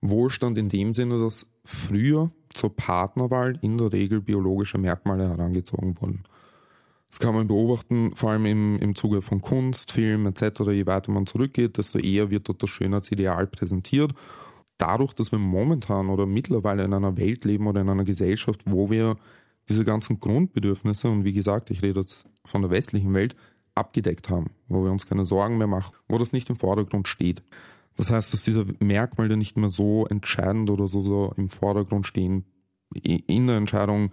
Wohlstand 0.00 0.58
in 0.58 0.68
dem 0.68 0.92
Sinne, 0.92 1.20
dass 1.20 1.52
früher 1.64 2.32
zur 2.52 2.74
Partnerwahl 2.74 3.60
in 3.62 3.78
der 3.78 3.92
Regel 3.92 4.20
biologische 4.20 4.78
Merkmale 4.78 5.28
herangezogen 5.28 5.94
wurden. 6.00 6.24
Das 7.10 7.20
kann 7.20 7.36
man 7.36 7.46
beobachten, 7.46 8.16
vor 8.16 8.30
allem 8.30 8.44
im, 8.46 8.78
im 8.80 8.96
Zuge 8.96 9.22
von 9.22 9.40
Kunst, 9.40 9.92
Film 9.92 10.26
etc. 10.26 10.62
Je 10.72 10.86
weiter 10.86 11.12
man 11.12 11.26
zurückgeht, 11.26 11.78
desto 11.78 12.00
eher 12.00 12.28
wird 12.30 12.48
dort 12.48 12.60
das 12.60 12.70
Schönheitsideal 12.70 13.46
präsentiert. 13.46 14.14
Dadurch, 14.78 15.12
dass 15.12 15.32
wir 15.32 15.38
momentan 15.38 16.08
oder 16.08 16.26
mittlerweile 16.26 16.84
in 16.84 16.92
einer 16.92 17.16
Welt 17.16 17.44
leben 17.44 17.66
oder 17.66 17.80
in 17.80 17.88
einer 17.88 18.04
Gesellschaft, 18.04 18.62
wo 18.66 18.90
wir 18.90 19.16
diese 19.68 19.84
ganzen 19.84 20.20
Grundbedürfnisse, 20.20 21.08
und 21.08 21.24
wie 21.24 21.32
gesagt, 21.32 21.70
ich 21.70 21.82
rede 21.82 22.00
jetzt 22.00 22.24
von 22.44 22.62
der 22.62 22.70
westlichen 22.70 23.14
Welt, 23.14 23.36
abgedeckt 23.74 24.28
haben, 24.28 24.50
wo 24.68 24.84
wir 24.84 24.90
uns 24.90 25.06
keine 25.06 25.26
Sorgen 25.26 25.58
mehr 25.58 25.66
machen, 25.66 25.94
wo 26.08 26.18
das 26.18 26.32
nicht 26.32 26.50
im 26.50 26.56
Vordergrund 26.56 27.08
steht. 27.08 27.42
Das 27.96 28.10
heißt, 28.10 28.32
dass 28.32 28.44
diese 28.44 28.66
Merkmale 28.80 29.36
nicht 29.36 29.56
mehr 29.56 29.70
so 29.70 30.06
entscheidend 30.06 30.70
oder 30.70 30.88
so, 30.88 31.00
so 31.00 31.32
im 31.36 31.48
Vordergrund 31.48 32.06
stehen 32.06 32.44
in 33.02 33.46
der 33.46 33.56
Entscheidung, 33.56 34.10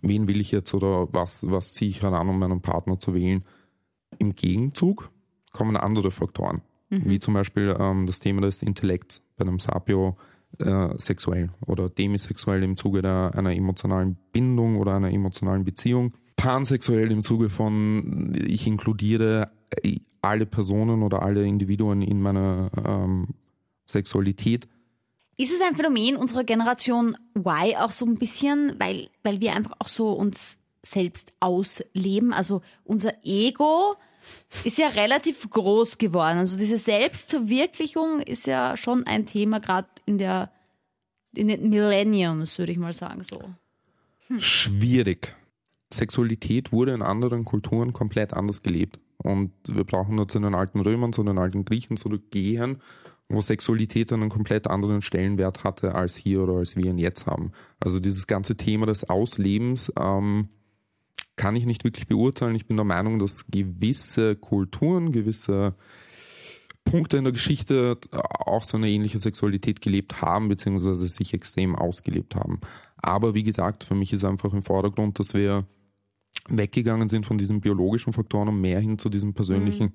wen 0.00 0.28
will 0.28 0.40
ich 0.40 0.52
jetzt 0.52 0.74
oder 0.74 1.12
was, 1.12 1.50
was 1.50 1.74
ziehe 1.74 1.90
ich 1.90 2.02
heran, 2.02 2.28
um 2.28 2.38
meinen 2.38 2.60
Partner 2.60 2.98
zu 2.98 3.14
wählen. 3.14 3.44
Im 4.18 4.34
Gegenzug 4.34 5.10
kommen 5.52 5.76
andere 5.76 6.10
Faktoren, 6.10 6.62
mhm. 6.90 7.02
wie 7.04 7.18
zum 7.18 7.34
Beispiel 7.34 7.76
ähm, 7.78 8.06
das 8.06 8.20
Thema 8.20 8.42
des 8.42 8.62
Intellekts 8.62 9.24
bei 9.42 9.48
einem 9.48 9.58
Sapio 9.58 10.16
äh, 10.58 10.88
sexuell 10.96 11.50
oder 11.66 11.88
demisexuell 11.88 12.62
im 12.62 12.76
Zuge 12.76 13.02
der, 13.02 13.32
einer 13.34 13.54
emotionalen 13.54 14.16
Bindung 14.32 14.78
oder 14.78 14.94
einer 14.94 15.12
emotionalen 15.12 15.64
Beziehung 15.64 16.14
pansexuell 16.36 17.10
im 17.12 17.22
Zuge 17.22 17.50
von, 17.50 18.32
ich 18.34 18.66
inkludiere 18.66 19.50
alle 20.22 20.46
Personen 20.46 21.02
oder 21.02 21.22
alle 21.22 21.44
Individuen 21.44 22.02
in 22.02 22.20
meiner 22.20 22.70
ähm, 22.84 23.28
Sexualität. 23.84 24.68
Ist 25.36 25.52
es 25.52 25.60
ein 25.60 25.76
Phänomen 25.76 26.16
unserer 26.16 26.44
Generation 26.44 27.16
Y 27.36 27.76
auch 27.76 27.92
so 27.92 28.04
ein 28.06 28.16
bisschen, 28.16 28.74
weil, 28.78 29.08
weil 29.22 29.40
wir 29.40 29.54
einfach 29.54 29.72
auch 29.78 29.88
so 29.88 30.12
uns 30.12 30.60
selbst 30.82 31.32
ausleben? 31.40 32.32
Also 32.32 32.60
unser 32.84 33.12
Ego 33.24 33.96
ist 34.64 34.78
ja 34.78 34.88
relativ 34.88 35.48
groß 35.50 35.98
geworden. 35.98 36.38
Also 36.38 36.58
diese 36.58 36.78
Selbstverwirklichung 36.78 38.20
ist 38.20 38.46
ja 38.46 38.76
schon 38.76 39.06
ein 39.06 39.26
Thema, 39.26 39.60
gerade 39.60 39.88
in 40.06 40.18
der 40.18 40.50
in 41.34 41.48
den 41.48 41.70
Millenniums, 41.70 42.58
würde 42.58 42.72
ich 42.72 42.78
mal 42.78 42.92
sagen 42.92 43.22
so. 43.24 43.40
Hm. 44.26 44.40
Schwierig. 44.40 45.34
Sexualität 45.92 46.72
wurde 46.72 46.92
in 46.92 47.02
anderen 47.02 47.44
Kulturen 47.44 47.92
komplett 47.92 48.32
anders 48.32 48.62
gelebt. 48.62 48.98
Und 49.18 49.52
wir 49.68 49.84
brauchen 49.84 50.16
nur 50.16 50.28
zu 50.28 50.40
den 50.40 50.54
alten 50.54 50.80
Römern, 50.80 51.12
zu 51.12 51.22
den 51.22 51.38
alten 51.38 51.64
Griechen 51.64 51.96
zurückgehen, 51.96 52.82
wo 53.28 53.40
Sexualität 53.40 54.12
einen 54.12 54.30
komplett 54.30 54.66
anderen 54.66 55.00
Stellenwert 55.00 55.64
hatte 55.64 55.94
als 55.94 56.16
hier 56.16 56.42
oder 56.42 56.54
als 56.54 56.76
wir 56.76 56.86
ihn 56.86 56.98
jetzt 56.98 57.26
haben. 57.26 57.52
Also 57.78 58.00
dieses 58.00 58.26
ganze 58.26 58.56
Thema 58.56 58.86
des 58.86 59.08
Auslebens 59.08 59.92
ähm, 59.98 60.48
kann 61.42 61.56
ich 61.56 61.66
nicht 61.66 61.82
wirklich 61.82 62.06
beurteilen. 62.06 62.54
Ich 62.54 62.66
bin 62.66 62.76
der 62.76 62.84
Meinung, 62.84 63.18
dass 63.18 63.48
gewisse 63.48 64.36
Kulturen, 64.36 65.10
gewisse 65.10 65.74
Punkte 66.84 67.16
in 67.16 67.24
der 67.24 67.32
Geschichte 67.32 67.98
auch 68.12 68.62
so 68.62 68.76
eine 68.76 68.88
ähnliche 68.88 69.18
Sexualität 69.18 69.80
gelebt 69.80 70.22
haben, 70.22 70.48
beziehungsweise 70.48 71.08
sich 71.08 71.34
extrem 71.34 71.74
ausgelebt 71.74 72.36
haben. 72.36 72.60
Aber 72.96 73.34
wie 73.34 73.42
gesagt, 73.42 73.82
für 73.82 73.96
mich 73.96 74.12
ist 74.12 74.24
einfach 74.24 74.52
im 74.52 74.62
Vordergrund, 74.62 75.18
dass 75.18 75.34
wir 75.34 75.66
weggegangen 76.48 77.08
sind 77.08 77.26
von 77.26 77.38
diesen 77.38 77.60
biologischen 77.60 78.12
Faktoren 78.12 78.46
und 78.46 78.60
mehr 78.60 78.78
hin 78.78 79.00
zu 79.00 79.08
diesem 79.08 79.34
persönlichen. 79.34 79.86
Mhm. 79.86 79.92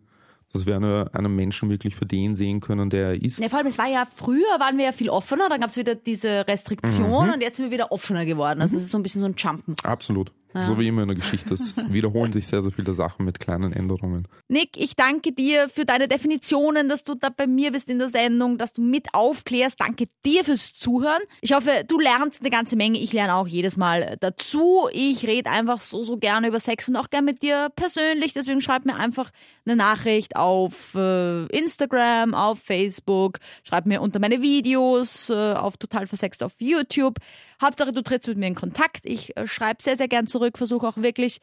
Dass 0.51 0.65
wir 0.65 0.75
eine, 0.75 1.09
einen 1.13 1.33
Menschen 1.33 1.69
wirklich 1.69 1.95
für 1.95 2.05
den 2.05 2.35
sehen 2.35 2.59
können, 2.59 2.89
der 2.89 3.07
er 3.07 3.21
ist. 3.21 3.39
Ja, 3.39 3.47
vor 3.47 3.59
allem, 3.59 3.67
es 3.67 3.77
war 3.77 3.87
ja 3.87 4.05
früher, 4.13 4.59
waren 4.59 4.77
wir 4.77 4.85
ja 4.85 4.91
viel 4.91 5.09
offener, 5.09 5.47
dann 5.47 5.61
gab 5.61 5.69
es 5.69 5.77
wieder 5.77 5.95
diese 5.95 6.45
Restriktion 6.45 7.27
mhm. 7.27 7.33
und 7.35 7.41
jetzt 7.41 7.55
sind 7.55 7.67
wir 7.67 7.71
wieder 7.71 7.93
offener 7.93 8.25
geworden. 8.25 8.61
Also 8.61 8.75
es 8.75 8.83
ist 8.83 8.91
so 8.91 8.97
ein 8.97 9.03
bisschen 9.03 9.21
so 9.21 9.27
ein 9.27 9.35
Jumpen. 9.37 9.75
Absolut. 9.83 10.33
Ja. 10.53 10.63
So 10.63 10.79
wie 10.79 10.87
immer 10.87 11.01
in 11.01 11.09
der 11.09 11.17
Geschichte. 11.17 11.53
Es 11.53 11.83
wiederholen 11.91 12.31
sich 12.31 12.47
sehr, 12.47 12.61
sehr 12.61 12.71
viele 12.71 12.93
Sachen 12.93 13.25
mit 13.25 13.39
kleinen 13.39 13.73
Änderungen. 13.73 14.27
Nick, 14.47 14.77
ich 14.77 14.95
danke 14.95 15.31
dir 15.33 15.69
für 15.69 15.85
deine 15.85 16.07
Definitionen, 16.07 16.89
dass 16.89 17.03
du 17.03 17.15
da 17.15 17.29
bei 17.29 17.47
mir 17.47 17.71
bist 17.71 17.89
in 17.89 17.99
der 17.99 18.09
Sendung, 18.09 18.57
dass 18.57 18.73
du 18.73 18.81
mit 18.81 19.13
aufklärst. 19.13 19.79
Danke 19.79 20.05
dir 20.25 20.43
fürs 20.43 20.73
Zuhören. 20.73 21.21
Ich 21.41 21.53
hoffe, 21.53 21.83
du 21.87 21.99
lernst 21.99 22.41
eine 22.41 22.49
ganze 22.49 22.75
Menge. 22.75 22.99
Ich 22.99 23.13
lerne 23.13 23.35
auch 23.35 23.47
jedes 23.47 23.77
Mal 23.77 24.17
dazu. 24.19 24.87
Ich 24.91 25.25
rede 25.27 25.49
einfach 25.49 25.81
so, 25.81 26.03
so 26.03 26.17
gerne 26.17 26.47
über 26.47 26.59
Sex 26.59 26.87
und 26.87 26.95
auch 26.95 27.09
gerne 27.09 27.25
mit 27.25 27.41
dir 27.41 27.69
persönlich. 27.75 28.33
Deswegen 28.33 28.61
schreib 28.61 28.85
mir 28.85 28.95
einfach 28.95 29.31
eine 29.65 29.75
Nachricht 29.75 30.35
auf 30.35 30.95
äh, 30.95 31.45
Instagram, 31.47 32.33
auf 32.33 32.59
Facebook. 32.59 33.39
Schreib 33.63 33.85
mir 33.85 34.01
unter 34.01 34.19
meine 34.19 34.41
Videos 34.41 35.29
äh, 35.29 35.53
auf 35.53 35.77
Total 35.77 36.07
Versext 36.07 36.41
auf 36.41 36.53
YouTube. 36.59 37.19
Hauptsache, 37.61 37.91
du 37.91 38.01
trittst 38.01 38.27
mit 38.27 38.37
mir 38.37 38.47
in 38.47 38.55
Kontakt. 38.55 39.01
Ich 39.03 39.35
äh, 39.35 39.47
schreibe 39.47 39.81
sehr, 39.81 39.97
sehr 39.97 40.07
gern 40.07 40.27
zurück, 40.27 40.57
versuche 40.57 40.87
auch 40.87 40.97
wirklich 40.97 41.39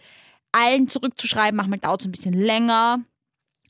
allen 0.52 0.88
zurückzuschreiben. 0.88 1.56
Manchmal 1.56 1.80
dauert 1.80 2.02
es 2.02 2.06
ein 2.06 2.12
bisschen 2.12 2.34
länger, 2.34 3.00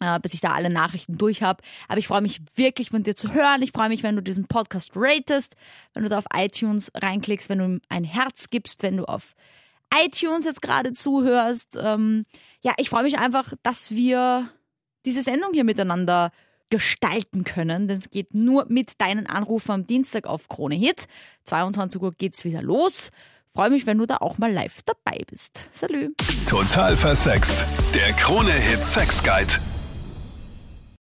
äh, 0.01 0.21
bis 0.21 0.35
ich 0.35 0.41
da 0.41 0.53
alle 0.53 0.71
Nachrichten 0.71 1.17
durch 1.17 1.43
habe. 1.43 1.63
Aber 1.89 1.99
ich 1.99 2.09
freue 2.09 2.21
mich 2.21 2.43
wirklich 2.55 2.91
von 2.91 3.03
dir 3.03 3.17
zu 3.17 3.33
hören. 3.33 3.63
Ich 3.63 3.73
freue 3.73 3.89
mich, 3.89 4.03
wenn 4.03 4.17
du 4.17 4.23
diesen 4.23 4.47
Podcast 4.47 4.93
ratest, 4.95 5.57
wenn 5.95 6.03
du 6.03 6.09
da 6.09 6.19
auf 6.19 6.27
iTunes 6.35 6.93
reinklickst, 6.95 7.49
wenn 7.49 7.59
du 7.59 7.65
ihm 7.65 7.81
ein 7.89 8.05
Herz 8.05 8.51
gibst, 8.51 8.83
wenn 8.83 8.99
du 8.99 9.05
auf 9.05 9.35
iTunes 10.05 10.45
jetzt 10.45 10.63
gerade 10.63 10.93
zuhörst. 10.93 11.79
Ähm, 11.81 12.27
ja, 12.61 12.75
ich 12.77 12.91
freue 12.91 13.05
mich 13.05 13.19
einfach, 13.19 13.55
dass 13.63 13.91
wir 13.91 14.51
diese 15.07 15.23
Sendung 15.23 15.53
hier 15.53 15.65
miteinander 15.65 16.31
gestalten 16.71 17.45
können, 17.45 17.89
denn 17.89 17.99
es 17.99 18.11
geht 18.11 18.35
nur 18.35 18.67
mit 18.69 19.01
deinen 19.01 19.27
Anrufen 19.27 19.71
am 19.71 19.87
Dienstag 19.87 20.27
auf 20.27 20.49
Krone 20.49 20.75
Hit. 20.75 21.07
22 21.45 22.01
Uhr 22.01 22.13
geht's 22.13 22.45
wieder 22.45 22.63
los. 22.63 23.11
Freue 23.55 23.71
mich, 23.71 23.87
wenn 23.87 23.99
du 23.99 24.07
da 24.07 24.17
auch 24.17 24.39
mal 24.39 24.53
live 24.53 24.83
dabei 24.85 25.23
bist. 25.31 25.69
Salü. 25.71 26.13
Total 26.49 26.97
versext. 26.97 27.65
Der 27.95 28.13
Krone 28.15 28.53
Hit 28.53 28.85
Sex 28.85 29.23
Guide. 29.23 29.55